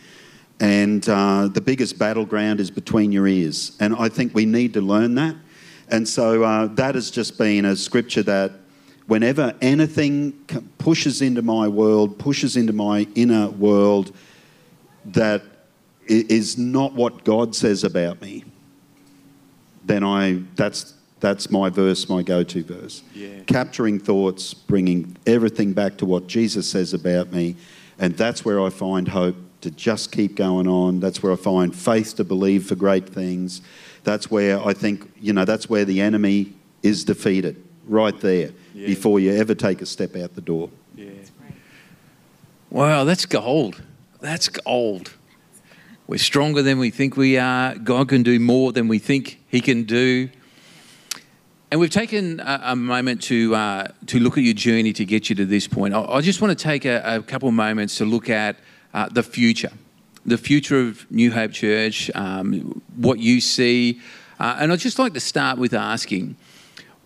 And 0.59 1.07
uh, 1.07 1.49
the 1.49 1.61
biggest 1.61 1.99
battleground 1.99 2.59
is 2.59 2.71
between 2.71 3.11
your 3.11 3.27
ears. 3.27 3.75
And 3.79 3.95
I 3.95 4.09
think 4.09 4.33
we 4.33 4.45
need 4.45 4.73
to 4.73 4.81
learn 4.81 5.15
that. 5.15 5.35
And 5.89 6.07
so 6.07 6.43
uh, 6.43 6.67
that 6.67 6.95
has 6.95 7.11
just 7.11 7.37
been 7.37 7.65
a 7.65 7.75
scripture 7.75 8.23
that 8.23 8.51
whenever 9.09 9.53
anything 9.61 10.31
pushes 10.77 11.21
into 11.21 11.41
my 11.41 11.67
world, 11.67 12.17
pushes 12.17 12.55
into 12.55 12.71
my 12.71 13.07
inner 13.15 13.49
world, 13.49 14.15
that 15.05 15.41
is 16.07 16.57
not 16.57 16.93
what 16.93 17.23
God 17.23 17.55
says 17.55 17.83
about 17.83 18.21
me, 18.21 18.45
then 19.83 20.03
I 20.03 20.43
that's 20.55 20.93
that's 21.19 21.51
my 21.51 21.69
verse, 21.69 22.07
my 22.07 22.23
go-to 22.23 22.63
verse. 22.63 23.03
Yeah. 23.13 23.41
Capturing 23.45 23.99
thoughts, 23.99 24.53
bringing 24.53 25.17
everything 25.25 25.73
back 25.73 25.97
to 25.97 26.05
what 26.05 26.27
Jesus 26.27 26.69
says 26.69 26.93
about 26.93 27.31
me, 27.31 27.57
and 27.97 28.15
that's 28.15 28.45
where 28.45 28.61
I 28.61 28.69
find 28.69 29.07
hope 29.09 29.35
to 29.61 29.71
just 29.71 30.11
keep 30.13 30.35
going 30.35 30.67
on. 30.67 31.01
That's 31.01 31.21
where 31.21 31.33
I 31.33 31.35
find 31.35 31.75
faith 31.75 32.15
to 32.15 32.23
believe 32.23 32.67
for 32.67 32.75
great 32.75 33.09
things. 33.09 33.61
That's 34.05 34.31
where 34.31 34.65
I 34.65 34.73
think, 34.73 35.11
you 35.19 35.33
know, 35.33 35.43
that's 35.43 35.69
where 35.69 35.83
the 35.83 35.99
enemy 35.99 36.53
is 36.81 37.03
defeated, 37.03 37.61
right 37.89 38.17
there, 38.21 38.51
yeah. 38.73 38.87
before 38.87 39.19
you 39.19 39.33
ever 39.33 39.55
take 39.55 39.81
a 39.81 39.85
step 39.85 40.15
out 40.15 40.35
the 40.35 40.41
door. 40.41 40.69
Yeah. 40.95 41.09
Wow, 42.69 43.03
that's 43.03 43.25
gold. 43.25 43.81
That's 44.21 44.47
gold. 44.47 45.13
We're 46.07 46.19
stronger 46.19 46.61
than 46.61 46.79
we 46.79 46.91
think 46.91 47.17
we 47.17 47.37
are. 47.37 47.75
God 47.75 48.09
can 48.09 48.23
do 48.23 48.39
more 48.39 48.71
than 48.71 48.87
we 48.87 48.99
think 48.99 49.39
He 49.47 49.59
can 49.59 49.83
do. 49.83 50.29
and 51.71 51.79
we've 51.79 51.91
taken 51.91 52.39
a, 52.39 52.61
a 52.63 52.75
moment 52.75 53.21
to 53.23 53.55
uh, 53.55 53.87
to 54.07 54.19
look 54.19 54.37
at 54.37 54.43
your 54.43 54.53
journey 54.53 54.93
to 54.93 55.05
get 55.05 55.29
you 55.29 55.35
to 55.35 55.45
this 55.45 55.67
point. 55.67 55.93
I, 55.93 56.03
I 56.03 56.21
just 56.21 56.41
want 56.41 56.57
to 56.57 56.63
take 56.63 56.85
a, 56.85 57.01
a 57.05 57.21
couple 57.21 57.47
of 57.49 57.55
moments 57.55 57.97
to 57.97 58.05
look 58.05 58.29
at 58.29 58.55
uh, 58.93 59.07
the 59.09 59.23
future, 59.23 59.71
the 60.25 60.37
future 60.37 60.79
of 60.79 61.09
New 61.11 61.31
Hope 61.31 61.51
Church, 61.51 62.09
um, 62.15 62.81
what 62.95 63.19
you 63.19 63.39
see, 63.39 63.99
uh, 64.39 64.57
and 64.59 64.71
I'd 64.71 64.79
just 64.79 64.99
like 64.99 65.13
to 65.13 65.19
start 65.19 65.57
with 65.59 65.73
asking, 65.73 66.35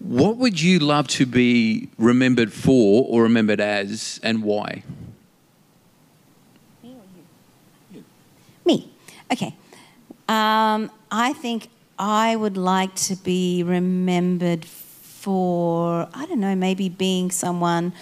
what 0.04 0.36
would 0.38 0.62
you 0.62 0.80
love 0.80 1.08
to 1.08 1.26
be 1.26 1.89
remembered 1.98 2.52
for 2.52 3.06
or 3.08 3.24
remembered 3.24 3.62
as, 3.62 4.20
and 4.22 4.44
why? 4.44 4.84
Me. 8.66 8.92
Okay. 9.32 9.56
Um, 10.28 10.92
I 11.10 11.34
think 11.34 11.70
I 11.98 12.36
would 12.36 12.58
like 12.58 12.94
to 12.96 13.16
be 13.16 13.63
remembered 13.63 14.66
for, 14.66 16.10
I 16.13 16.26
don't 16.26 16.42
know, 16.42 16.56
maybe 16.56 16.89
being 16.89 17.32
someone 17.32 17.94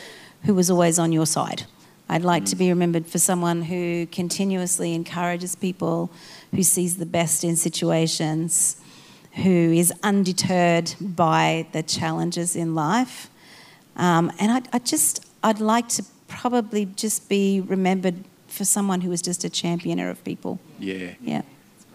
who 0.44 0.56
was 0.56 0.72
always 0.72 0.98
on 0.98 1.12
your 1.12 1.28
side. 1.28 1.66
I'd 2.10 2.24
like 2.24 2.46
to 2.46 2.56
be 2.56 2.70
remembered 2.70 3.06
for 3.06 3.20
someone 3.20 3.62
who 3.62 4.08
continuously 4.08 4.96
encourages 4.96 5.56
people, 5.56 6.10
who 6.50 6.64
sees 6.64 6.98
the 6.98 7.06
best 7.06 7.44
in 7.44 7.56
situations, 7.56 8.81
who 9.36 9.72
is 9.72 9.94
undeterred 10.04 10.94
by 11.00 11.66
the 11.72 11.82
challenges 11.84 12.56
in 12.56 12.76
life. 12.76 13.30
Um, 13.96 14.32
and 14.40 14.52
I, 14.52 14.62
I 14.74 14.80
just, 14.80 15.26
I'd 15.44 15.60
like 15.60 15.88
to 15.90 16.04
probably 16.28 16.86
just 16.86 17.30
be 17.30 17.62
remembered 17.62 18.16
for 18.48 18.66
someone 18.66 19.02
who 19.02 19.10
was 19.10 19.22
just 19.22 19.44
a 19.44 19.50
championer 19.50 20.10
of 20.10 20.24
people. 20.24 20.60
Yeah, 20.80 21.12
Yeah, 21.22 21.42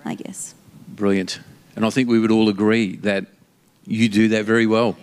I 0.05 0.15
guess. 0.15 0.55
brilliant. 0.89 1.41
And 1.75 1.85
I 1.85 1.91
think 1.91 2.09
we 2.09 2.19
would 2.19 2.31
all 2.31 2.49
agree 2.49 2.97
that 2.97 3.27
you 3.87 4.09
do 4.09 4.29
that 4.29 4.45
very 4.47 4.67
well. 4.67 4.97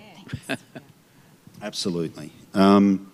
Absolutely. 1.61 2.31
Um, 2.53 3.11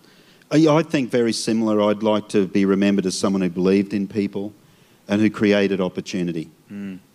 I 0.50 0.66
I 0.66 0.82
think 0.82 1.10
very 1.10 1.32
similar. 1.32 1.80
I'd 1.82 2.02
like 2.02 2.28
to 2.30 2.46
be 2.46 2.64
remembered 2.64 3.06
as 3.06 3.16
someone 3.18 3.42
who 3.42 3.50
believed 3.50 3.92
in 3.94 4.08
people 4.08 4.52
and 5.08 5.20
who 5.20 5.30
created 5.30 5.80
opportunity 5.80 6.50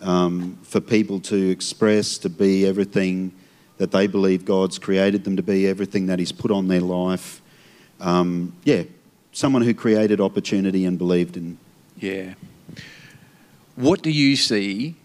um, 0.01 0.57
for 0.63 0.81
people 0.81 1.19
to 1.21 1.49
express, 1.49 2.17
to 2.19 2.29
be 2.29 2.65
everything 2.65 3.31
that 3.77 3.91
they 3.91 4.07
believe 4.07 4.45
God's 4.45 4.77
created 4.79 5.23
them 5.23 5.35
to 5.37 5.43
be, 5.43 5.67
everything 5.67 6.05
that 6.07 6.19
He's 6.19 6.31
put 6.31 6.51
on 6.51 6.67
their 6.67 6.81
life. 6.81 7.41
Um, 7.99 8.53
yeah, 8.63 8.83
someone 9.31 9.61
who 9.61 9.73
created 9.73 10.19
opportunity 10.21 10.85
and 10.85 10.97
believed 10.97 11.37
in. 11.37 11.57
Yeah. 11.99 12.33
What 13.75 14.01
do 14.01 14.09
you 14.11 14.35
see 14.35 14.95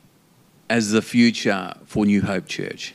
as 0.69 0.93
the 0.93 1.03
future 1.03 1.75
for 1.87 2.07
New 2.07 2.23
Hope 2.23 2.47
Church? 2.47 2.95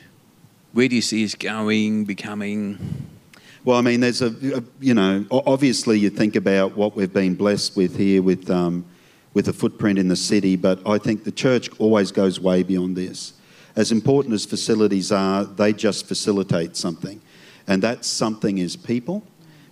Where 0.72 0.88
do 0.88 0.94
you 0.94 1.02
see 1.02 1.24
us 1.24 1.34
going, 1.34 2.04
becoming? 2.04 2.78
Well, 3.64 3.78
I 3.78 3.80
mean, 3.82 4.00
there's 4.00 4.22
a, 4.22 4.28
a- 4.58 4.62
you 4.80 4.94
know, 4.94 5.24
obviously 5.30 5.98
you 5.98 6.10
think 6.10 6.36
about 6.36 6.76
what 6.76 6.96
we've 6.96 7.12
been 7.12 7.34
blessed 7.34 7.76
with 7.76 7.96
here 7.96 8.22
with, 8.22 8.50
um, 8.50 8.84
with 9.36 9.48
a 9.48 9.52
footprint 9.52 9.98
in 9.98 10.08
the 10.08 10.16
city, 10.16 10.56
but 10.56 10.80
I 10.88 10.96
think 10.96 11.24
the 11.24 11.30
church 11.30 11.68
always 11.78 12.10
goes 12.10 12.40
way 12.40 12.62
beyond 12.62 12.96
this. 12.96 13.34
As 13.76 13.92
important 13.92 14.32
as 14.32 14.46
facilities 14.46 15.12
are, 15.12 15.44
they 15.44 15.74
just 15.74 16.06
facilitate 16.08 16.74
something. 16.74 17.20
And 17.66 17.82
that 17.82 18.06
something 18.06 18.56
is 18.56 18.76
people. 18.76 19.22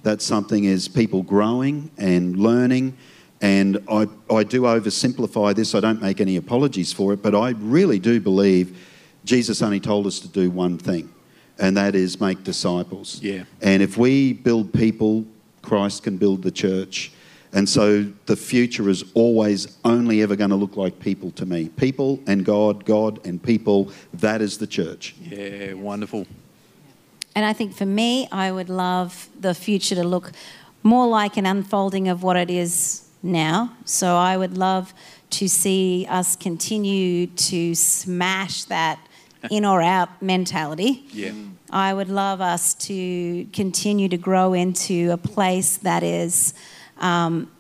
That 0.03 0.21
something 0.21 0.65
is 0.65 0.87
people 0.87 1.23
growing 1.23 1.91
and 1.97 2.37
learning. 2.37 2.99
And 3.41 3.83
I, 3.91 4.07
I 4.31 4.45
do 4.45 4.65
oversimplify 4.65 5.55
this, 5.55 5.75
I 5.75 5.81
don't 5.81 6.03
make 6.03 6.21
any 6.21 6.37
apologies 6.37 6.93
for 6.93 7.15
it, 7.15 7.23
but 7.23 7.35
I 7.35 7.53
really 7.53 7.99
do 7.99 8.21
believe 8.21 8.77
Jesus 9.25 9.63
only 9.63 9.81
told 9.81 10.07
us 10.07 10.19
to 10.21 10.29
do 10.29 10.51
one 10.51 10.77
thing, 10.77 11.11
and 11.59 11.75
that 11.79 11.95
is 11.95 12.21
make 12.21 12.45
disciples. 12.45 13.23
Yeah. 13.23 13.45
And 13.63 13.83
if 13.83 13.97
we 13.97 14.35
build 14.35 14.75
people, 14.75 15.25
Christ 15.63 16.03
can 16.03 16.19
build 16.19 16.43
the 16.43 16.51
church. 16.51 17.13
And 17.55 17.69
so 17.69 18.03
the 18.27 18.35
future 18.35 18.89
is 18.89 19.05
always 19.15 19.79
only 19.85 20.23
ever 20.23 20.35
going 20.35 20.51
to 20.51 20.57
look 20.57 20.77
like 20.77 20.99
people 20.99 21.31
to 21.33 21.47
me. 21.47 21.69
People 21.69 22.21
and 22.27 22.45
God, 22.45 22.85
God 22.85 23.25
and 23.25 23.41
people, 23.41 23.93
that 24.13 24.43
is 24.43 24.59
the 24.59 24.67
church. 24.67 25.15
Yeah, 25.23 25.75
wonderful. 25.75 26.27
And 27.37 27.45
I 27.45 27.53
think 27.53 27.73
for 27.73 27.87
me, 27.87 28.29
I 28.33 28.51
would 28.51 28.69
love 28.69 29.29
the 29.39 29.55
future 29.55 29.95
to 29.95 30.05
look 30.05 30.33
more 30.83 31.07
like 31.07 31.37
an 31.37 31.47
unfolding 31.47 32.09
of 32.09 32.25
what 32.25 32.37
it 32.37 32.51
is 32.51 33.09
now. 33.23 33.73
So 33.85 34.17
I 34.17 34.37
would 34.37 34.59
love 34.59 34.93
to 35.31 35.49
see 35.49 36.07
us 36.11 36.35
continue 36.35 37.29
to 37.29 37.75
smash 37.77 38.65
that 38.65 38.99
in 39.51 39.65
or 39.65 39.81
out 39.81 40.21
mentality. 40.21 41.05
Yeah. 41.13 41.33
I 41.71 41.95
would 41.95 42.09
love 42.09 42.41
us 42.41 42.75
to 42.75 43.47
continue 43.53 44.09
to 44.09 44.17
grow 44.17 44.55
into 44.55 45.11
a 45.13 45.17
place 45.17 45.77
that 45.79 46.03
is 46.03 46.55
um, 46.99 47.51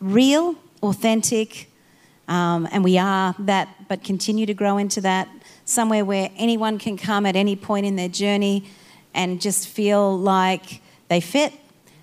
real, 0.00 0.56
authentic, 0.82 1.68
um, 2.28 2.68
and 2.72 2.84
we 2.84 2.98
are 2.98 3.34
that, 3.40 3.68
but 3.88 4.02
continue 4.04 4.46
to 4.46 4.54
grow 4.54 4.78
into 4.78 5.00
that. 5.00 5.28
Somewhere 5.64 6.04
where 6.04 6.30
anyone 6.36 6.78
can 6.78 6.96
come 6.96 7.24
at 7.26 7.36
any 7.36 7.56
point 7.56 7.86
in 7.86 7.96
their 7.96 8.08
journey 8.08 8.64
and 9.14 9.40
just 9.40 9.68
feel 9.68 10.16
like 10.18 10.80
they 11.08 11.20
fit, 11.20 11.52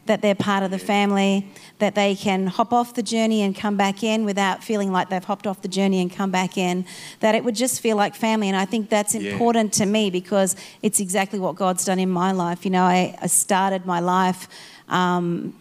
that 0.05 0.21
they're 0.21 0.33
part 0.35 0.63
of 0.63 0.71
the 0.71 0.79
family, 0.79 1.47
that 1.79 1.93
they 1.93 2.15
can 2.15 2.47
hop 2.47 2.73
off 2.73 2.95
the 2.95 3.03
journey 3.03 3.41
and 3.41 3.55
come 3.55 3.77
back 3.77 4.01
in 4.03 4.25
without 4.25 4.63
feeling 4.63 4.91
like 4.91 5.09
they've 5.09 5.23
hopped 5.23 5.45
off 5.45 5.61
the 5.61 5.67
journey 5.67 6.01
and 6.01 6.11
come 6.11 6.31
back 6.31 6.57
in, 6.57 6.85
that 7.19 7.35
it 7.35 7.43
would 7.43 7.55
just 7.55 7.79
feel 7.81 7.95
like 7.97 8.15
family. 8.15 8.47
And 8.47 8.57
I 8.57 8.65
think 8.65 8.89
that's 8.89 9.13
Yeah. 9.13 9.31
important 9.31 9.73
to 9.73 9.85
me 9.85 10.09
because 10.09 10.55
it's 10.81 10.99
exactly 10.99 11.37
what 11.37 11.55
God's 11.55 11.85
done 11.85 11.99
in 11.99 12.09
my 12.09 12.31
life. 12.31 12.65
You 12.65 12.71
know, 12.71 12.83
I, 12.83 13.15
I 13.21 13.27
started 13.27 13.85
my 13.85 13.99
life. 13.99 14.47
Um, 14.87 15.53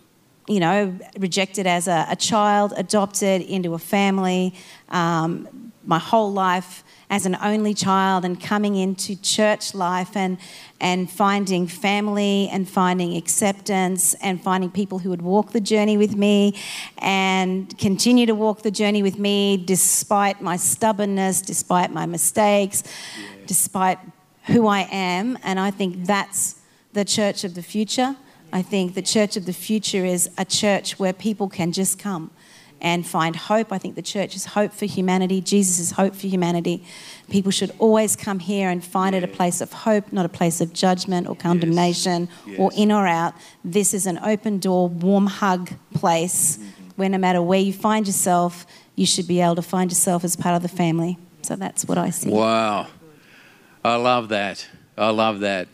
you 0.49 0.61
know, 0.61 0.99
rejected 1.19 1.67
as 1.67 1.87
a, 1.89 2.07
a 2.09 2.17
child, 2.17 2.73
adopted 2.77 3.43
into 3.43 3.75
a 3.75 3.79
family, 3.79 4.55
um, 4.89 5.73
my 5.85 5.99
whole 5.99 6.33
life 6.33 6.83
as 7.11 7.25
an 7.25 7.37
only 7.43 7.73
child, 7.73 8.25
and 8.25 8.41
coming 8.41 8.77
into 8.77 9.17
church 9.17 9.75
life 9.75 10.17
and, 10.17 10.39
and 10.81 11.11
finding 11.11 11.67
family 11.67 12.49
and 12.53 12.69
finding 12.69 13.17
acceptance 13.17 14.15
and 14.15 14.43
finding 14.43 14.71
people 14.71 14.99
who 14.99 15.11
would 15.11 15.23
walk 15.23 15.53
the 15.53 15.61
journey 15.61 15.97
with 15.97 16.15
me 16.17 16.55
and 16.99 17.79
continue 17.79 18.27
to 18.27 18.35
walk 18.35 18.63
the 18.63 18.71
journey 18.71 19.03
with 19.03 19.19
me 19.19 19.57
despite 19.57 20.43
my 20.43 20.57
stubbornness, 20.57 21.41
despite 21.41 21.91
my 21.91 22.05
mistakes, 22.05 22.83
despite 23.47 23.99
who 24.47 24.67
I 24.67 24.89
am. 24.91 25.39
And 25.43 25.59
I 25.59 25.71
think 25.71 26.05
that's 26.05 26.57
the 26.93 27.05
church 27.05 27.45
of 27.45 27.55
the 27.55 27.63
future. 27.63 28.17
I 28.53 28.63
think 28.63 28.95
the 28.95 29.03
church 29.03 29.37
of 29.37 29.47
the 29.47 29.53
future 29.53 30.05
is 30.05 30.31
a 30.39 30.45
church 30.45 30.99
where 30.99 31.13
people 31.13 31.49
can 31.49 31.73
just 31.73 31.99
come 31.99 32.31
and 32.81 33.07
find 33.07 33.35
hope. 33.35 33.73
I 33.73 33.79
think 33.79 33.95
the 33.95 34.03
church 34.03 34.37
is 34.37 34.47
hope 34.47 34.73
for 34.73 34.87
humanity. 34.87 35.41
Jesus 35.41 35.79
is 35.79 35.93
hope 35.93 36.15
for 36.15 36.27
humanity. 36.29 36.85
People 37.29 37.51
should 37.51 37.73
always 37.79 38.17
come 38.17 38.39
here 38.39 38.69
and 38.71 38.85
find 38.85 39.15
it 39.15 39.25
a 39.25 39.29
place 39.29 39.61
of 39.61 39.73
hope, 39.73 40.13
not 40.13 40.25
a 40.25 40.29
place 40.29 40.61
of 40.61 40.73
judgment 40.73 41.29
or 41.29 41.35
condemnation 41.35 42.29
or 42.57 42.71
Yes. 42.71 42.81
in 42.81 42.93
or 42.93 43.07
out. 43.07 43.35
This 43.65 43.93
is 43.95 44.07
an 44.07 44.19
open 44.23 44.59
door, 44.59 44.89
warm 44.89 45.27
hug 45.27 45.71
place 45.95 46.57
mm-hmm. 46.57 46.89
where 46.97 47.09
no 47.09 47.19
matter 47.19 47.43
where 47.43 47.61
you 47.61 47.73
find 47.73 48.07
yourself, 48.07 48.67
you 48.95 49.07
should 49.07 49.27
be 49.27 49.41
able 49.41 49.57
to 49.57 49.63
find 49.63 49.91
yourself 49.91 50.25
as 50.25 50.37
part 50.37 50.55
of 50.55 50.63
the 50.63 50.69
family. 50.69 51.19
So 51.43 51.57
that's 51.57 51.85
what 51.85 51.99
I 51.99 52.11
see. 52.11 52.31
Wow. 52.31 52.87
I 53.85 53.97
love 53.97 54.29
that. 54.29 54.67
I 54.97 55.11
love 55.11 55.41
that. 55.41 55.69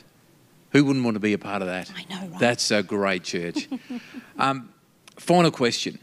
Who 0.75 0.85
wouldn't 0.85 1.05
want 1.05 1.15
to 1.15 1.21
be 1.21 1.33
a 1.33 1.39
part 1.39 1.63
of 1.63 1.69
that? 1.69 1.89
I 1.95 2.05
know, 2.13 2.29
right? 2.33 2.41
That's 2.41 2.73
a 2.73 2.83
great 2.83 3.23
church. 3.23 3.69
um, 4.39 4.69
final 5.17 5.53
question. 5.53 6.01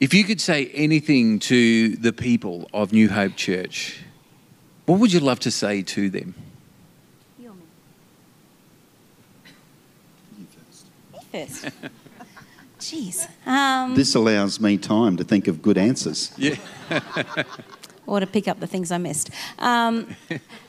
If 0.00 0.12
you 0.12 0.24
could 0.24 0.40
say 0.40 0.66
anything 0.74 1.38
to 1.40 1.94
the 1.94 2.12
people 2.12 2.68
of 2.74 2.92
New 2.92 3.08
Hope 3.08 3.36
Church, 3.36 4.00
what 4.86 4.98
would 4.98 5.12
you 5.12 5.20
love 5.20 5.38
to 5.40 5.52
say 5.52 5.80
to 5.82 6.10
them? 6.10 6.34
First. 11.30 11.68
Jeez. 12.80 13.28
Um, 13.46 13.94
This 13.94 14.14
allows 14.14 14.60
me 14.60 14.76
time 14.76 15.16
to 15.16 15.24
think 15.24 15.48
of 15.48 15.62
good 15.62 15.78
answers. 15.78 16.32
Yeah. 16.36 16.56
or 18.06 18.20
to 18.20 18.26
pick 18.26 18.46
up 18.46 18.60
the 18.60 18.66
things 18.66 18.90
I 18.92 18.98
missed. 18.98 19.30
Um, 19.58 20.14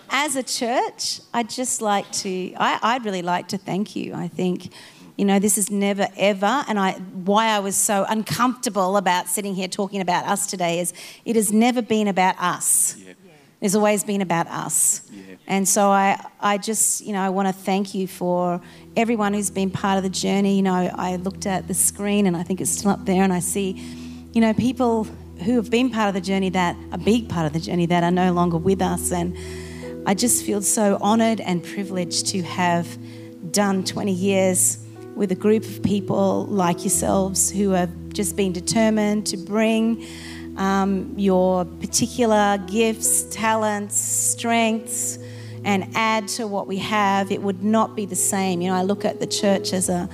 as 0.09 0.35
a 0.35 0.43
church, 0.43 1.21
I'd 1.33 1.49
just 1.49 1.81
like 1.81 2.11
to, 2.13 2.53
I, 2.57 2.79
I'd 2.81 3.05
really 3.05 3.21
like 3.21 3.49
to 3.49 3.57
thank 3.57 3.95
you. 3.95 4.13
I 4.13 4.27
think, 4.27 4.71
you 5.17 5.25
know, 5.25 5.39
this 5.39 5.57
is 5.57 5.71
never 5.71 6.07
ever, 6.17 6.65
and 6.67 6.77
I, 6.77 6.93
why 6.93 7.47
I 7.47 7.59
was 7.59 7.75
so 7.75 8.05
uncomfortable 8.09 8.97
about 8.97 9.27
sitting 9.27 9.55
here 9.55 9.67
talking 9.67 10.01
about 10.01 10.25
us 10.25 10.45
today 10.47 10.79
is 10.79 10.93
it 11.23 11.35
has 11.35 11.53
never 11.53 11.81
been 11.81 12.07
about 12.07 12.35
us. 12.39 12.97
Yeah. 12.97 13.13
It's 13.61 13.73
always 13.73 14.03
been 14.03 14.21
about 14.21 14.47
us. 14.47 15.01
Yeah. 15.11 15.35
And 15.47 15.67
so 15.67 15.89
I, 15.89 16.23
I 16.41 16.57
just, 16.57 17.01
you 17.01 17.13
know, 17.13 17.21
I 17.21 17.29
want 17.29 17.47
to 17.47 17.53
thank 17.53 17.95
you 17.95 18.07
for 18.07 18.61
everyone 18.95 19.33
who's 19.33 19.49
been 19.49 19.71
part 19.71 19.97
of 19.97 20.03
the 20.03 20.09
journey. 20.09 20.57
You 20.57 20.63
know, 20.63 20.91
I 20.93 21.15
looked 21.15 21.45
at 21.45 21.67
the 21.67 21.73
screen 21.73 22.27
and 22.27 22.35
I 22.35 22.43
think 22.43 22.59
it's 22.59 22.69
still 22.69 22.91
up 22.91 23.05
there, 23.05 23.23
and 23.23 23.31
I 23.31 23.39
see, 23.39 23.71
you 24.33 24.41
know, 24.41 24.53
people 24.53 25.05
who 25.45 25.55
have 25.55 25.71
been 25.71 25.89
part 25.89 26.09
of 26.09 26.13
the 26.13 26.21
journey 26.21 26.49
that 26.49 26.75
a 26.91 26.97
big 26.97 27.29
part 27.29 27.45
of 27.47 27.53
the 27.53 27.59
journey 27.59 27.85
that 27.87 28.03
are 28.03 28.11
no 28.11 28.33
longer 28.33 28.57
with 28.57 28.81
us. 28.81 29.11
And 29.11 29.35
I 30.07 30.13
just 30.13 30.45
feel 30.45 30.61
so 30.61 30.97
honoured 30.97 31.41
and 31.41 31.63
privileged 31.63 32.27
to 32.27 32.43
have 32.43 32.87
done 33.51 33.83
20 33.83 34.11
years 34.11 34.77
with 35.15 35.31
a 35.31 35.35
group 35.35 35.63
of 35.63 35.81
people 35.81 36.45
like 36.45 36.83
yourselves 36.83 37.49
who 37.49 37.71
have 37.71 37.89
just 38.09 38.35
been 38.35 38.53
determined 38.53 39.25
to 39.27 39.37
bring 39.37 40.05
um, 40.57 41.11
your 41.17 41.65
particular 41.65 42.59
gifts, 42.67 43.23
talents, 43.23 43.97
strengths, 43.97 45.17
and 45.63 45.89
add 45.95 46.27
to 46.27 46.45
what 46.45 46.67
we 46.67 46.77
have. 46.77 47.31
It 47.31 47.41
would 47.41 47.63
not 47.63 47.95
be 47.95 48.05
the 48.05 48.15
same. 48.15 48.61
You 48.61 48.69
know, 48.69 48.75
I 48.75 48.83
look 48.83 49.05
at 49.05 49.19
the 49.19 49.27
church 49.27 49.73
as 49.73 49.89
a 49.89 50.07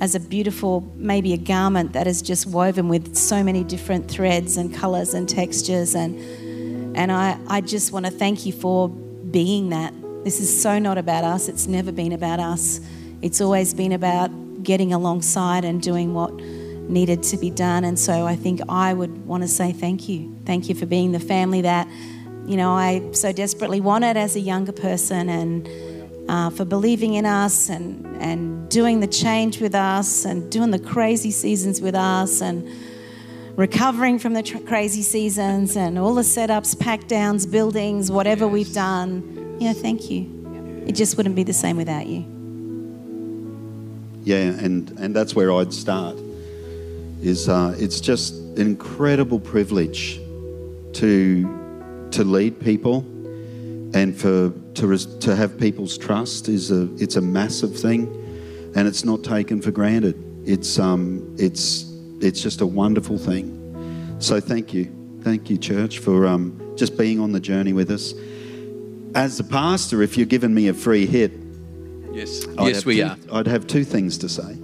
as 0.00 0.16
a 0.16 0.20
beautiful, 0.20 0.92
maybe 0.96 1.32
a 1.32 1.36
garment 1.36 1.92
that 1.92 2.08
is 2.08 2.20
just 2.20 2.48
woven 2.48 2.88
with 2.88 3.16
so 3.16 3.44
many 3.44 3.62
different 3.62 4.10
threads 4.10 4.56
and 4.56 4.74
colours 4.74 5.14
and 5.14 5.28
textures. 5.28 5.94
And, 5.94 6.18
and 6.96 7.12
I, 7.12 7.38
I 7.46 7.60
just 7.60 7.92
want 7.92 8.06
to 8.06 8.10
thank 8.10 8.44
you 8.44 8.52
for 8.52 8.88
being 9.32 9.70
that. 9.70 9.92
This 10.24 10.40
is 10.40 10.62
so 10.62 10.78
not 10.78 10.98
about 10.98 11.24
us. 11.24 11.48
It's 11.48 11.66
never 11.66 11.90
been 11.90 12.12
about 12.12 12.38
us. 12.38 12.80
It's 13.22 13.40
always 13.40 13.74
been 13.74 13.92
about 13.92 14.30
getting 14.62 14.92
alongside 14.92 15.64
and 15.64 15.82
doing 15.82 16.14
what 16.14 16.32
needed 16.88 17.22
to 17.24 17.36
be 17.36 17.50
done. 17.50 17.84
And 17.84 17.98
so 17.98 18.26
I 18.26 18.36
think 18.36 18.60
I 18.68 18.94
would 18.94 19.26
want 19.26 19.42
to 19.42 19.48
say 19.48 19.72
thank 19.72 20.08
you. 20.08 20.36
Thank 20.44 20.68
you 20.68 20.74
for 20.74 20.86
being 20.86 21.12
the 21.12 21.20
family 21.20 21.62
that, 21.62 21.88
you 22.46 22.56
know, 22.56 22.72
I 22.72 23.10
so 23.12 23.32
desperately 23.32 23.80
wanted 23.80 24.16
as 24.16 24.36
a 24.36 24.40
younger 24.40 24.72
person 24.72 25.28
and 25.28 25.68
uh, 26.28 26.50
for 26.50 26.64
believing 26.64 27.14
in 27.14 27.26
us 27.26 27.68
and, 27.68 28.04
and 28.22 28.68
doing 28.68 29.00
the 29.00 29.06
change 29.06 29.60
with 29.60 29.74
us 29.74 30.24
and 30.24 30.50
doing 30.50 30.70
the 30.70 30.78
crazy 30.78 31.30
seasons 31.30 31.80
with 31.80 31.94
us 31.94 32.40
and 32.40 32.68
recovering 33.56 34.18
from 34.18 34.32
the 34.32 34.42
tr- 34.42 34.58
crazy 34.58 35.02
seasons 35.02 35.76
and 35.76 35.98
all 35.98 36.14
the 36.14 36.22
setups, 36.22 36.78
pack 36.78 37.06
downs, 37.06 37.46
buildings, 37.46 38.10
whatever 38.10 38.44
yes. 38.44 38.52
we've 38.52 38.72
done. 38.72 39.56
You 39.60 39.68
know, 39.68 39.74
thank 39.74 40.10
you. 40.10 40.84
It 40.86 40.92
just 40.92 41.16
wouldn't 41.16 41.36
be 41.36 41.44
the 41.44 41.52
same 41.52 41.76
without 41.76 42.06
you. 42.06 42.24
Yeah, 44.24 44.36
and, 44.36 44.90
and 44.98 45.14
that's 45.14 45.34
where 45.34 45.52
I'd 45.52 45.72
start. 45.72 46.16
Is 47.20 47.48
uh, 47.48 47.76
it's 47.78 48.00
just 48.00 48.34
an 48.34 48.66
incredible 48.66 49.38
privilege 49.38 50.18
to 50.94 52.08
to 52.10 52.24
lead 52.24 52.60
people 52.60 53.06
and 53.94 54.16
for 54.16 54.52
to, 54.74 54.86
res, 54.86 55.06
to 55.06 55.36
have 55.36 55.58
people's 55.58 55.96
trust 55.98 56.48
is 56.48 56.70
a 56.70 56.92
it's 56.96 57.16
a 57.16 57.20
massive 57.20 57.78
thing, 57.78 58.06
and 58.74 58.88
it's 58.88 59.04
not 59.04 59.22
taken 59.22 59.60
for 59.60 59.70
granted. 59.70 60.16
It's 60.44 60.78
um 60.78 61.36
it's 61.38 61.91
it's 62.22 62.40
just 62.40 62.60
a 62.60 62.66
wonderful 62.66 63.18
thing. 63.18 64.16
So 64.18 64.40
thank 64.40 64.72
you, 64.72 64.90
thank 65.22 65.50
you, 65.50 65.58
church, 65.58 65.98
for 65.98 66.26
um, 66.26 66.74
just 66.76 66.96
being 66.96 67.20
on 67.20 67.32
the 67.32 67.40
journey 67.40 67.72
with 67.72 67.90
us. 67.90 68.14
As 69.14 69.38
a 69.40 69.44
pastor, 69.44 70.02
if 70.02 70.16
you're 70.16 70.26
giving 70.26 70.54
me 70.54 70.68
a 70.68 70.74
free 70.74 71.06
hit, 71.06 71.32
yes, 72.12 72.46
I'd 72.58 72.68
yes, 72.68 72.84
we 72.84 72.96
two, 72.96 73.04
are. 73.04 73.16
I'd 73.32 73.46
have 73.46 73.66
two 73.66 73.84
things 73.84 74.16
to 74.18 74.28
say 74.28 74.56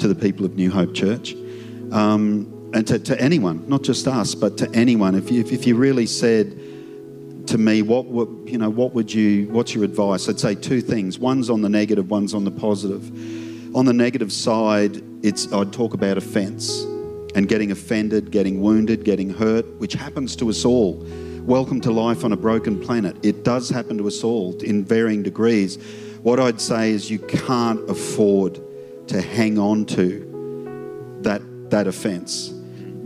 to 0.00 0.08
the 0.08 0.14
people 0.14 0.44
of 0.44 0.56
New 0.56 0.70
Hope 0.70 0.94
Church. 0.94 1.34
Um, 1.92 2.54
and 2.74 2.86
to, 2.86 2.98
to, 2.98 3.18
anyone, 3.18 3.66
not 3.66 3.82
just 3.82 4.06
us, 4.06 4.34
but 4.34 4.58
to 4.58 4.70
anyone. 4.74 5.14
If 5.14 5.30
you, 5.30 5.40
if 5.40 5.66
you 5.66 5.74
really 5.74 6.04
said, 6.04 6.58
to 7.48 7.56
me, 7.56 7.80
what 7.80 8.06
would 8.06 8.46
you 8.46 8.58
know? 8.58 8.68
What 8.68 8.92
would 8.92 9.12
you? 9.12 9.48
What's 9.48 9.74
your 9.74 9.84
advice? 9.84 10.28
I'd 10.28 10.38
say 10.38 10.54
two 10.54 10.82
things. 10.82 11.18
One's 11.18 11.48
on 11.48 11.62
the 11.62 11.68
negative. 11.68 12.10
One's 12.10 12.34
on 12.34 12.44
the 12.44 12.50
positive. 12.50 13.06
On 13.74 13.86
the 13.86 13.94
negative 13.94 14.32
side, 14.32 15.02
it's 15.22 15.52
I'd 15.52 15.72
talk 15.72 15.94
about 15.94 16.16
offence 16.16 16.82
and 17.34 17.48
getting 17.48 17.70
offended, 17.70 18.30
getting 18.30 18.60
wounded, 18.60 19.04
getting 19.04 19.30
hurt, 19.30 19.66
which 19.78 19.94
happens 19.94 20.36
to 20.36 20.48
us 20.48 20.64
all. 20.64 21.04
Welcome 21.42 21.80
to 21.82 21.90
life 21.90 22.24
on 22.24 22.32
a 22.32 22.36
broken 22.36 22.80
planet. 22.80 23.16
It 23.22 23.44
does 23.44 23.68
happen 23.68 23.98
to 23.98 24.06
us 24.06 24.22
all 24.22 24.56
in 24.62 24.84
varying 24.84 25.22
degrees. 25.22 25.76
What 26.22 26.40
I'd 26.40 26.60
say 26.60 26.90
is 26.90 27.10
you 27.10 27.18
can't 27.18 27.88
afford 27.88 28.60
to 29.08 29.20
hang 29.20 29.58
on 29.58 29.86
to 29.86 31.18
that 31.22 31.42
that 31.70 31.86
offence 31.86 32.52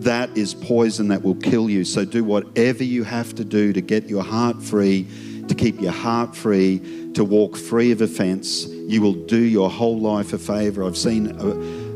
that 0.04 0.36
is 0.36 0.54
poison 0.54 1.08
that 1.08 1.22
will 1.22 1.34
kill 1.36 1.70
you. 1.70 1.84
So 1.84 2.04
do 2.04 2.24
whatever 2.24 2.84
you 2.84 3.04
have 3.04 3.34
to 3.36 3.44
do 3.44 3.72
to 3.72 3.80
get 3.80 4.08
your 4.08 4.22
heart 4.22 4.62
free, 4.62 5.06
to 5.48 5.54
keep 5.54 5.80
your 5.80 5.92
heart 5.92 6.34
free, 6.34 7.10
to 7.14 7.24
walk 7.24 7.56
free 7.56 7.92
of 7.92 8.00
offense. 8.00 8.66
You 8.66 9.00
will 9.00 9.12
do 9.12 9.38
your 9.38 9.70
whole 9.70 9.98
life 9.98 10.32
a 10.32 10.38
favor. 10.38 10.84
I've 10.84 10.96
seen 10.96 11.38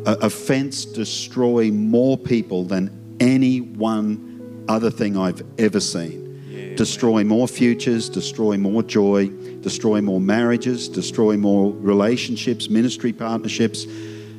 offense 0.06 0.84
destroy 0.84 1.70
more 1.70 2.16
people 2.16 2.64
than 2.64 3.16
any 3.20 3.60
one 3.60 4.64
other 4.68 4.90
thing 4.90 5.16
I've 5.16 5.42
ever 5.58 5.80
seen. 5.80 6.42
Yeah, 6.48 6.74
destroy 6.74 7.24
more 7.24 7.48
futures, 7.48 8.08
destroy 8.08 8.56
more 8.56 8.82
joy, 8.82 9.28
destroy 9.60 10.00
more 10.00 10.20
marriages, 10.20 10.88
destroy 10.88 11.36
more 11.36 11.72
relationships, 11.72 12.68
ministry 12.68 13.12
partnerships. 13.12 13.86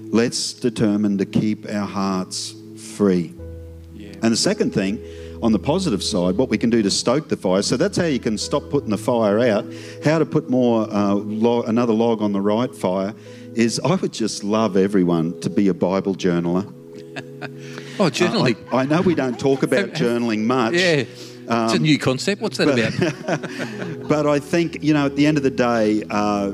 Let's 0.10 0.54
determine 0.54 1.18
to 1.18 1.26
keep 1.26 1.70
our 1.70 1.86
hearts 1.86 2.56
free. 2.96 3.34
And 4.22 4.32
the 4.32 4.38
second 4.38 4.74
thing, 4.74 5.00
on 5.44 5.52
the 5.52 5.60
positive 5.60 6.02
side, 6.02 6.38
what 6.38 6.50
we 6.50 6.58
can 6.58 6.70
do 6.70 6.82
to 6.82 6.90
stoke 6.90 7.30
the 7.30 7.38
fire. 7.38 7.62
So 7.62 7.78
that's 7.78 7.98
how 7.98 8.06
you 8.06 8.20
can 8.20 8.38
stop 8.38 8.70
putting 8.70 8.90
the 8.90 8.98
fire 8.98 9.40
out. 9.40 9.66
How 10.04 10.18
to 10.18 10.26
put 10.26 10.50
more 10.50 10.92
uh, 10.92 11.14
log, 11.14 11.68
another 11.68 11.94
log 11.94 12.22
on 12.22 12.32
the 12.34 12.42
right 12.42 12.74
fire 12.74 13.14
is 13.58 13.80
I 13.84 13.96
would 13.96 14.14
just 14.14 14.44
love 14.44 14.78
everyone 14.78 15.42
to 15.42 15.50
be 15.50 15.68
a 15.68 15.74
Bible 15.74 16.14
journaler. 16.14 16.64
oh, 18.00 18.10
journaling. 18.12 18.56
Uh, 18.72 18.76
I, 18.76 18.82
I, 18.82 18.86
know 18.86 19.02
we 19.02 19.16
don't 19.16 19.40
talk 19.40 19.64
about 19.64 19.90
journaling 19.94 20.44
much. 20.44 20.76
Yeah. 20.76 21.06
Um, 21.48 21.66
it's 21.66 21.74
a 21.74 21.80
new 21.80 21.98
concept. 21.98 22.40
What's 22.40 22.58
that 22.60 22.68
but, 22.68 23.28
about? 23.28 24.08
but 24.10 24.28
I 24.28 24.38
think, 24.38 24.84
you 24.84 24.94
know, 24.94 25.08
at 25.08 25.16
the 25.16 25.26
end 25.26 25.38
of 25.38 25.44
the 25.44 25.50
day, 25.50 26.04
uh, 26.12 26.54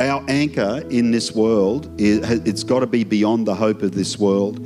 our 0.00 0.22
anchor 0.28 0.82
in 0.90 1.12
this 1.12 1.32
world, 1.32 1.90
is, 1.98 2.18
it's 2.46 2.62
got 2.62 2.80
to 2.80 2.86
be 2.86 3.04
beyond 3.04 3.46
the 3.46 3.54
hope 3.54 3.82
of 3.82 3.92
this 3.92 4.18
world. 4.18 4.58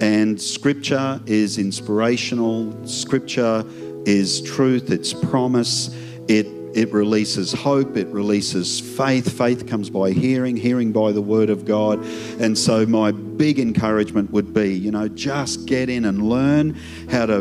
And 0.00 0.40
scripture 0.40 1.20
is 1.26 1.58
inspirational, 1.58 2.86
scripture 2.86 3.64
is 4.06 4.40
truth, 4.40 4.90
it's 4.90 5.12
promise, 5.12 5.94
it 6.28 6.46
it 6.74 6.92
releases 6.92 7.52
hope, 7.52 7.96
it 7.96 8.08
releases 8.08 8.80
faith. 8.80 9.36
Faith 9.36 9.66
comes 9.66 9.90
by 9.90 10.12
hearing, 10.12 10.56
hearing 10.56 10.92
by 10.92 11.12
the 11.12 11.20
word 11.20 11.50
of 11.50 11.64
God. 11.64 12.02
And 12.40 12.56
so, 12.56 12.86
my 12.86 13.10
big 13.12 13.58
encouragement 13.58 14.30
would 14.30 14.54
be 14.54 14.74
you 14.74 14.90
know, 14.90 15.08
just 15.08 15.66
get 15.66 15.88
in 15.88 16.04
and 16.04 16.28
learn 16.28 16.74
how 17.10 17.26
to 17.26 17.40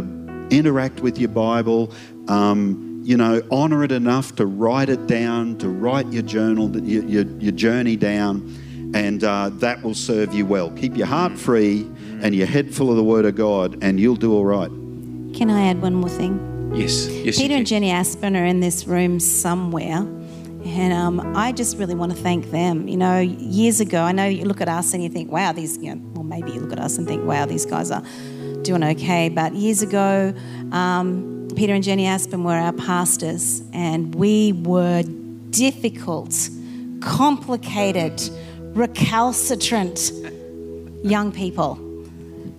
interact 0.49 0.99
with 0.99 1.17
your 1.17 1.29
Bible. 1.29 1.93
Um, 2.27 3.01
you 3.03 3.17
know, 3.17 3.41
honor 3.49 3.83
it 3.83 3.91
enough 3.91 4.35
to 4.35 4.45
write 4.45 4.89
it 4.89 5.07
down, 5.07 5.57
to 5.57 5.69
write 5.69 6.07
your 6.11 6.21
journal, 6.21 6.75
your, 6.77 7.03
your, 7.05 7.23
your 7.39 7.51
journey 7.51 7.95
down, 7.95 8.55
and 8.93 9.23
uh, 9.23 9.49
that 9.53 9.81
will 9.81 9.95
serve 9.95 10.33
you 10.33 10.45
well. 10.45 10.69
Keep 10.71 10.97
your 10.97 11.07
heart 11.07 11.37
free 11.37 11.89
and 12.21 12.35
your 12.35 12.45
head 12.45 12.73
full 12.73 12.91
of 12.91 12.97
the 12.97 13.03
Word 13.03 13.25
of 13.25 13.35
God, 13.35 13.77
and 13.81 13.99
you'll 13.99 14.15
do 14.15 14.33
all 14.33 14.45
right. 14.45 14.69
Can 15.35 15.49
I 15.49 15.67
add 15.67 15.81
one 15.81 15.95
more 15.95 16.09
thing? 16.09 16.50
Yes. 16.73 17.07
yes 17.07 17.37
Peter 17.37 17.55
and 17.55 17.67
Jenny 17.67 17.91
Aspen 17.91 18.35
are 18.37 18.45
in 18.45 18.61
this 18.61 18.87
room 18.87 19.19
somewhere. 19.19 20.07
And 20.63 20.93
um, 20.93 21.35
I 21.35 21.51
just 21.51 21.77
really 21.77 21.95
want 21.95 22.11
to 22.13 22.17
thank 22.17 22.49
them. 22.51 22.87
You 22.87 22.95
know, 22.95 23.19
years 23.19 23.81
ago, 23.81 24.03
I 24.03 24.11
know 24.13 24.25
you 24.25 24.45
look 24.45 24.61
at 24.61 24.69
us 24.69 24.93
and 24.93 25.03
you 25.03 25.09
think, 25.09 25.31
wow, 25.31 25.51
these, 25.51 25.77
you 25.77 25.93
know, 25.93 26.01
well, 26.13 26.23
maybe 26.23 26.51
you 26.51 26.61
look 26.61 26.71
at 26.71 26.79
us 26.79 26.97
and 26.97 27.05
think, 27.05 27.25
wow, 27.25 27.45
these 27.45 27.65
guys 27.65 27.91
are 27.91 28.03
doing 28.61 28.83
okay. 28.83 29.27
But 29.27 29.53
years 29.53 29.81
ago, 29.81 30.33
um, 30.71 31.49
Peter 31.55 31.73
and 31.73 31.83
Jenny 31.83 32.05
Aspen 32.05 32.43
were 32.43 32.55
our 32.55 32.73
pastors, 32.73 33.63
and 33.73 34.15
we 34.15 34.53
were 34.53 35.03
difficult, 35.49 36.49
complicated, 37.01 38.21
recalcitrant 38.73 40.11
young 41.03 41.31
people 41.33 41.90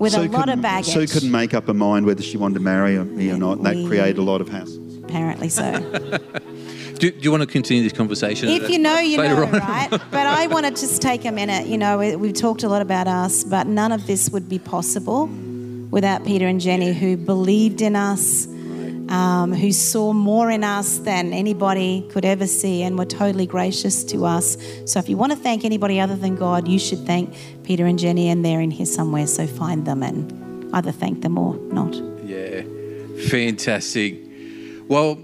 with 0.02 0.12
Sue 0.12 0.22
a 0.22 0.28
lot 0.28 0.48
of 0.48 0.60
baggage. 0.60 0.92
Sue 0.92 1.06
couldn't 1.06 1.30
make 1.30 1.54
up 1.54 1.68
her 1.68 1.74
mind 1.74 2.04
whether 2.04 2.22
she 2.22 2.36
wanted 2.36 2.54
to 2.54 2.60
marry 2.60 2.98
me 2.98 3.30
or 3.30 3.38
not, 3.38 3.58
and 3.58 3.66
that 3.66 3.86
created 3.86 4.18
a 4.18 4.22
lot 4.22 4.40
of 4.40 4.48
hassles. 4.48 5.04
Apparently 5.04 5.48
so. 5.48 5.78
do, 6.98 7.10
do, 7.10 7.18
you 7.20 7.30
want 7.30 7.42
to 7.42 7.46
continue 7.46 7.84
this 7.84 7.92
conversation? 7.92 8.48
If 8.48 8.68
you 8.68 8.78
know, 8.78 8.98
you 8.98 9.16
know, 9.16 9.44
on? 9.44 9.52
right? 9.52 9.88
But 9.90 10.26
I 10.26 10.48
want 10.48 10.66
to 10.66 10.72
just 10.72 11.00
take 11.00 11.24
a 11.24 11.30
minute. 11.30 11.68
You 11.68 11.78
know, 11.78 11.98
we've 11.98 12.34
talked 12.34 12.64
a 12.64 12.68
lot 12.68 12.82
about 12.82 13.06
us, 13.06 13.44
but 13.44 13.68
none 13.68 13.92
of 13.92 14.06
this 14.08 14.30
would 14.30 14.48
be 14.48 14.58
possible 14.58 15.28
without 15.90 16.24
Peter 16.24 16.48
and 16.48 16.60
Jenny, 16.60 16.92
who 16.92 17.16
believed 17.16 17.80
in 17.80 17.94
us 17.94 18.46
um, 19.12 19.52
who 19.52 19.72
saw 19.72 20.14
more 20.14 20.50
in 20.50 20.64
us 20.64 20.96
than 20.98 21.34
anybody 21.34 22.08
could 22.08 22.24
ever 22.24 22.46
see 22.46 22.82
and 22.82 22.98
were 22.98 23.04
totally 23.04 23.46
gracious 23.46 24.02
to 24.04 24.24
us. 24.24 24.56
So 24.86 24.98
if 24.98 25.08
you 25.08 25.18
want 25.18 25.32
to 25.32 25.38
thank 25.38 25.66
anybody 25.66 26.00
other 26.00 26.16
than 26.16 26.34
God, 26.34 26.66
you 26.66 26.78
should 26.78 27.04
thank 27.06 27.34
Peter 27.62 27.84
and 27.84 27.98
Jenny, 27.98 28.30
and 28.30 28.42
they're 28.42 28.62
in 28.62 28.70
here 28.70 28.86
somewhere. 28.86 29.26
So 29.26 29.46
find 29.46 29.86
them 29.86 30.02
and 30.02 30.74
either 30.74 30.92
thank 30.92 31.20
them 31.20 31.36
or 31.36 31.56
not. 31.56 31.94
Yeah, 32.24 32.62
fantastic. 33.28 34.18
Well, 34.88 35.18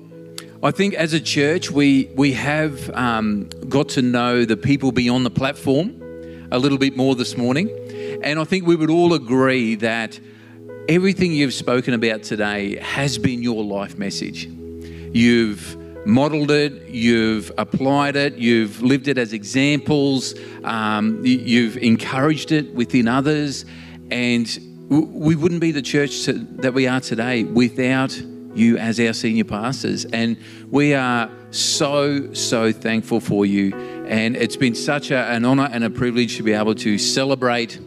I 0.63 0.71
think 0.71 0.93
as 0.93 1.15
a 1.15 1.21
church, 1.21 1.71
we, 1.71 2.11
we 2.15 2.33
have 2.33 2.91
um, 2.91 3.49
got 3.71 3.89
to 3.91 4.03
know 4.03 4.45
the 4.45 4.59
people 4.59 4.93
beyond 4.93 5.25
the 5.25 5.31
platform 5.31 6.03
a 6.53 6.59
little 6.59 6.79
bit 6.79 6.95
more 6.95 7.15
this 7.15 7.39
morning. 7.39 7.71
And 8.23 8.39
I 8.39 8.45
think 8.45 8.67
we 8.67 8.77
would 8.77 8.91
all 8.91 9.15
agree 9.15 9.77
that 9.77 10.21
everything 10.89 11.33
you've 11.33 11.53
spoken 11.53 11.93
about 11.93 12.23
today 12.23 12.77
has 12.79 13.19
been 13.19 13.43
your 13.43 13.63
life 13.63 13.99
message. 13.99 14.47
You've 14.47 15.77
modelled 16.07 16.51
it, 16.51 16.89
you've 16.89 17.53
applied 17.59 18.17
it, 18.17 18.37
you've 18.37 18.81
lived 18.81 19.07
it 19.07 19.19
as 19.19 19.35
examples, 19.35 20.35
um, 20.65 21.21
you've 21.23 21.77
encouraged 21.77 22.53
it 22.53 22.73
within 22.75 23.07
others, 23.07 23.67
and 24.11 24.59
we 24.89 25.37
wouldn't 25.37 25.61
be 25.61 25.73
the 25.73 25.83
church 25.83 26.25
that 26.25 26.73
we 26.73 26.87
are 26.87 27.01
today 27.01 27.45
without 27.45 28.19
you 28.55 28.79
as 28.79 28.99
our 28.99 29.13
senior 29.13 29.45
pastors. 29.45 30.07
And 30.07 30.39
we 30.71 30.95
are 30.95 31.31
so, 31.51 32.33
so 32.33 32.73
thankful 32.73 33.21
for 33.21 33.45
you. 33.45 33.77
And 34.07 34.35
it's 34.35 34.57
been 34.57 34.75
such 34.75 35.11
a, 35.11 35.19
an 35.19 35.45
honour 35.45 35.69
and 35.71 35.85
a 35.85 35.91
privilege 35.91 36.39
to 36.39 36.43
be 36.43 36.55
able 36.55 36.75
to 36.77 36.97
celebrate 36.97 37.79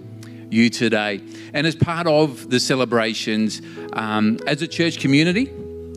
you 0.52 0.70
today. 0.70 1.22
And 1.54 1.66
as 1.66 1.76
part 1.76 2.08
of 2.08 2.50
the 2.50 2.60
celebrations, 2.60 3.62
um, 3.94 4.40
as 4.48 4.62
a 4.62 4.68
church 4.68 5.00
community, 5.00 5.52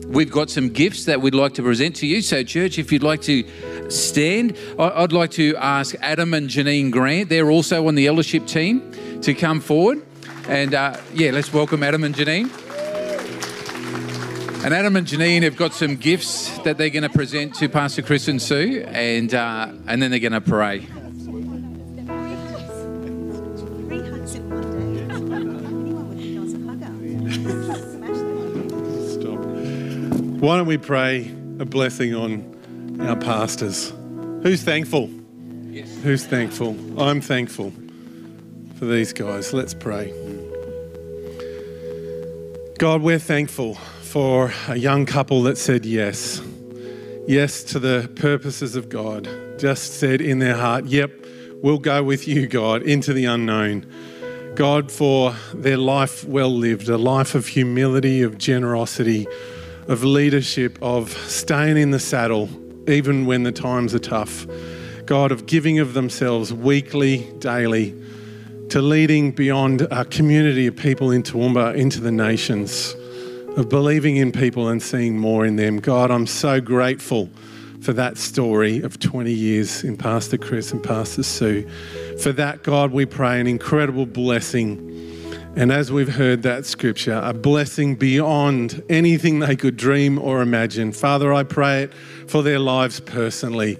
we've 0.07 0.31
got 0.31 0.49
some 0.49 0.69
gifts 0.69 1.05
that 1.05 1.21
we'd 1.21 1.35
like 1.35 1.53
to 1.55 1.63
present 1.63 1.95
to 1.97 2.07
you. 2.07 2.21
So, 2.21 2.43
church, 2.43 2.77
if 2.77 2.91
you'd 2.91 3.03
like 3.03 3.21
to 3.23 3.43
stand, 3.89 4.57
I'd 4.79 5.11
like 5.11 5.31
to 5.31 5.55
ask 5.57 5.95
Adam 6.01 6.33
and 6.33 6.49
Janine 6.49 6.91
Grant, 6.91 7.29
they're 7.29 7.49
also 7.49 7.87
on 7.87 7.95
the 7.95 8.07
eldership 8.07 8.45
team, 8.45 8.91
to 9.21 9.33
come 9.33 9.59
forward. 9.59 10.05
And 10.47 10.73
uh, 10.73 10.97
yeah, 11.13 11.31
let's 11.31 11.51
welcome 11.51 11.83
Adam 11.83 12.03
and 12.03 12.13
Janine. 12.13 12.51
And 14.63 14.73
Adam 14.73 14.95
and 14.95 15.05
Janine 15.05 15.43
have 15.43 15.55
got 15.55 15.73
some 15.73 15.95
gifts 15.95 16.57
that 16.59 16.79
they're 16.79 16.89
going 16.89 17.03
to 17.03 17.09
present 17.09 17.53
to 17.55 17.69
Pastor 17.69 18.01
Chris 18.01 18.27
and 18.27 18.41
Sue, 18.41 18.83
and 18.87 19.31
uh, 19.31 19.71
and 19.87 20.01
then 20.01 20.09
they're 20.09 20.19
going 20.19 20.33
to 20.33 20.41
pray. 20.41 20.87
Why 30.45 30.57
don't 30.57 30.67
we 30.67 30.77
pray 30.77 31.21
a 31.57 31.65
blessing 31.65 32.13
on 32.13 32.99
our 33.01 33.15
pastors? 33.15 33.91
Who's 34.43 34.61
thankful? 34.61 35.09
Yes. 35.71 35.91
Who's 36.03 36.23
thankful? 36.23 36.77
I'm 37.01 37.19
thankful 37.19 37.73
for 38.75 38.85
these 38.85 39.11
guys. 39.11 39.53
Let's 39.53 39.73
pray. 39.73 40.13
God, 42.77 43.01
we're 43.01 43.17
thankful 43.17 43.73
for 44.03 44.53
a 44.67 44.75
young 44.75 45.07
couple 45.07 45.41
that 45.41 45.57
said 45.57 45.83
yes. 45.83 46.39
Yes 47.27 47.63
to 47.63 47.79
the 47.79 48.07
purposes 48.15 48.75
of 48.75 48.87
God. 48.87 49.27
Just 49.57 49.95
said 49.99 50.21
in 50.21 50.37
their 50.37 50.57
heart, 50.57 50.85
yep, 50.85 51.11
we'll 51.63 51.79
go 51.79 52.03
with 52.03 52.27
you, 52.27 52.45
God, 52.45 52.83
into 52.83 53.13
the 53.13 53.25
unknown. 53.25 53.83
God, 54.53 54.91
for 54.91 55.35
their 55.55 55.77
life 55.77 56.23
well 56.23 56.55
lived, 56.55 56.87
a 56.87 56.99
life 56.99 57.33
of 57.33 57.47
humility, 57.47 58.21
of 58.21 58.37
generosity, 58.37 59.25
of 59.87 60.03
leadership, 60.03 60.77
of 60.81 61.11
staying 61.11 61.77
in 61.77 61.91
the 61.91 61.99
saddle, 61.99 62.49
even 62.89 63.25
when 63.25 63.43
the 63.43 63.51
times 63.51 63.93
are 63.93 63.99
tough. 63.99 64.45
God, 65.05 65.31
of 65.31 65.45
giving 65.45 65.79
of 65.79 65.93
themselves 65.93 66.51
weekly, 66.51 67.31
daily, 67.39 67.93
to 68.69 68.81
leading 68.81 69.31
beyond 69.31 69.87
our 69.91 70.05
community 70.05 70.65
of 70.67 70.75
people 70.75 71.11
in 71.11 71.21
Toowoomba 71.21 71.75
into 71.75 72.01
the 72.01 72.11
nations, 72.11 72.95
of 73.55 73.69
believing 73.69 74.17
in 74.17 74.31
people 74.31 74.67
and 74.67 74.81
seeing 74.81 75.17
more 75.17 75.45
in 75.45 75.55
them. 75.55 75.79
God, 75.79 76.09
I'm 76.09 76.25
so 76.25 76.59
grateful 76.59 77.29
for 77.81 77.93
that 77.93 78.17
story 78.17 78.81
of 78.81 78.99
20 78.99 79.31
years 79.31 79.83
in 79.83 79.95
Pastor 79.95 80.37
Chris 80.37 80.71
and 80.71 80.83
Pastor 80.83 81.21
Sue. 81.21 81.69
For 82.19 82.31
that, 82.31 82.63
God, 82.63 82.91
we 82.91 83.05
pray 83.05 83.39
an 83.39 83.45
incredible 83.45 84.07
blessing 84.07 84.94
and 85.55 85.71
as 85.71 85.89
we've 85.89 86.13
heard 86.13 86.43
that 86.43 86.65
scripture, 86.65 87.21
a 87.23 87.33
blessing 87.33 87.95
beyond 87.95 88.83
anything 88.89 89.39
they 89.39 89.55
could 89.55 89.77
dream 89.77 90.19
or 90.19 90.41
imagine. 90.41 90.91
Father, 90.91 91.33
I 91.33 91.43
pray 91.43 91.83
it 91.83 91.93
for 92.27 92.43
their 92.43 92.59
lives 92.59 92.99
personally, 92.99 93.75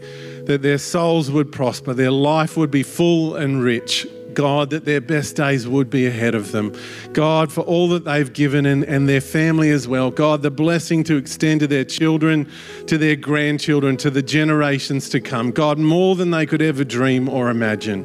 that 0.45 0.61
their 0.61 0.77
souls 0.77 1.29
would 1.29 1.51
prosper, 1.51 1.93
their 1.93 2.11
life 2.11 2.55
would 2.55 2.71
be 2.71 2.83
full 2.83 3.35
and 3.35 3.61
rich. 3.61 4.07
God, 4.33 4.71
that 4.71 4.83
their 4.83 4.99
best 4.99 5.37
days 5.37 5.65
would 5.65 5.89
be 5.89 6.07
ahead 6.07 6.35
of 6.35 6.51
them. 6.51 6.75
God, 7.13 7.53
for 7.53 7.61
all 7.61 7.87
that 7.89 8.03
they've 8.03 8.31
given 8.31 8.65
and, 8.65 8.83
and 8.83 9.07
their 9.07 9.21
family 9.21 9.71
as 9.71 9.87
well. 9.87 10.11
God, 10.11 10.41
the 10.41 10.51
blessing 10.51 11.05
to 11.05 11.15
extend 11.15 11.61
to 11.61 11.67
their 11.67 11.85
children, 11.85 12.51
to 12.87 12.97
their 12.97 13.15
grandchildren, 13.15 13.95
to 13.97 14.09
the 14.09 14.21
generations 14.21 15.07
to 15.09 15.21
come. 15.21 15.51
God, 15.51 15.77
more 15.77 16.17
than 16.17 16.31
they 16.31 16.45
could 16.45 16.61
ever 16.61 16.83
dream 16.83 17.29
or 17.29 17.49
imagine. 17.49 18.03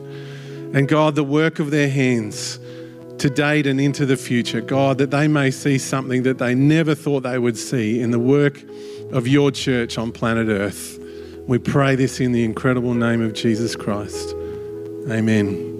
And 0.72 0.86
God, 0.86 1.16
the 1.16 1.24
work 1.24 1.58
of 1.58 1.72
their 1.72 1.88
hands 1.88 2.59
to 3.20 3.28
date 3.28 3.66
and 3.66 3.78
into 3.78 4.06
the 4.06 4.16
future, 4.16 4.62
God, 4.62 4.96
that 4.96 5.10
they 5.10 5.28
may 5.28 5.50
see 5.50 5.76
something 5.76 6.22
that 6.22 6.38
they 6.38 6.54
never 6.54 6.94
thought 6.94 7.20
they 7.20 7.38
would 7.38 7.58
see 7.58 8.00
in 8.00 8.12
the 8.12 8.18
work 8.18 8.62
of 9.12 9.28
your 9.28 9.50
church 9.50 9.98
on 9.98 10.10
planet 10.10 10.48
Earth. 10.48 10.98
We 11.46 11.58
pray 11.58 11.96
this 11.96 12.18
in 12.18 12.32
the 12.32 12.44
incredible 12.44 12.94
name 12.94 13.20
of 13.20 13.34
Jesus 13.34 13.76
Christ. 13.76 14.34
Amen. 15.10 15.79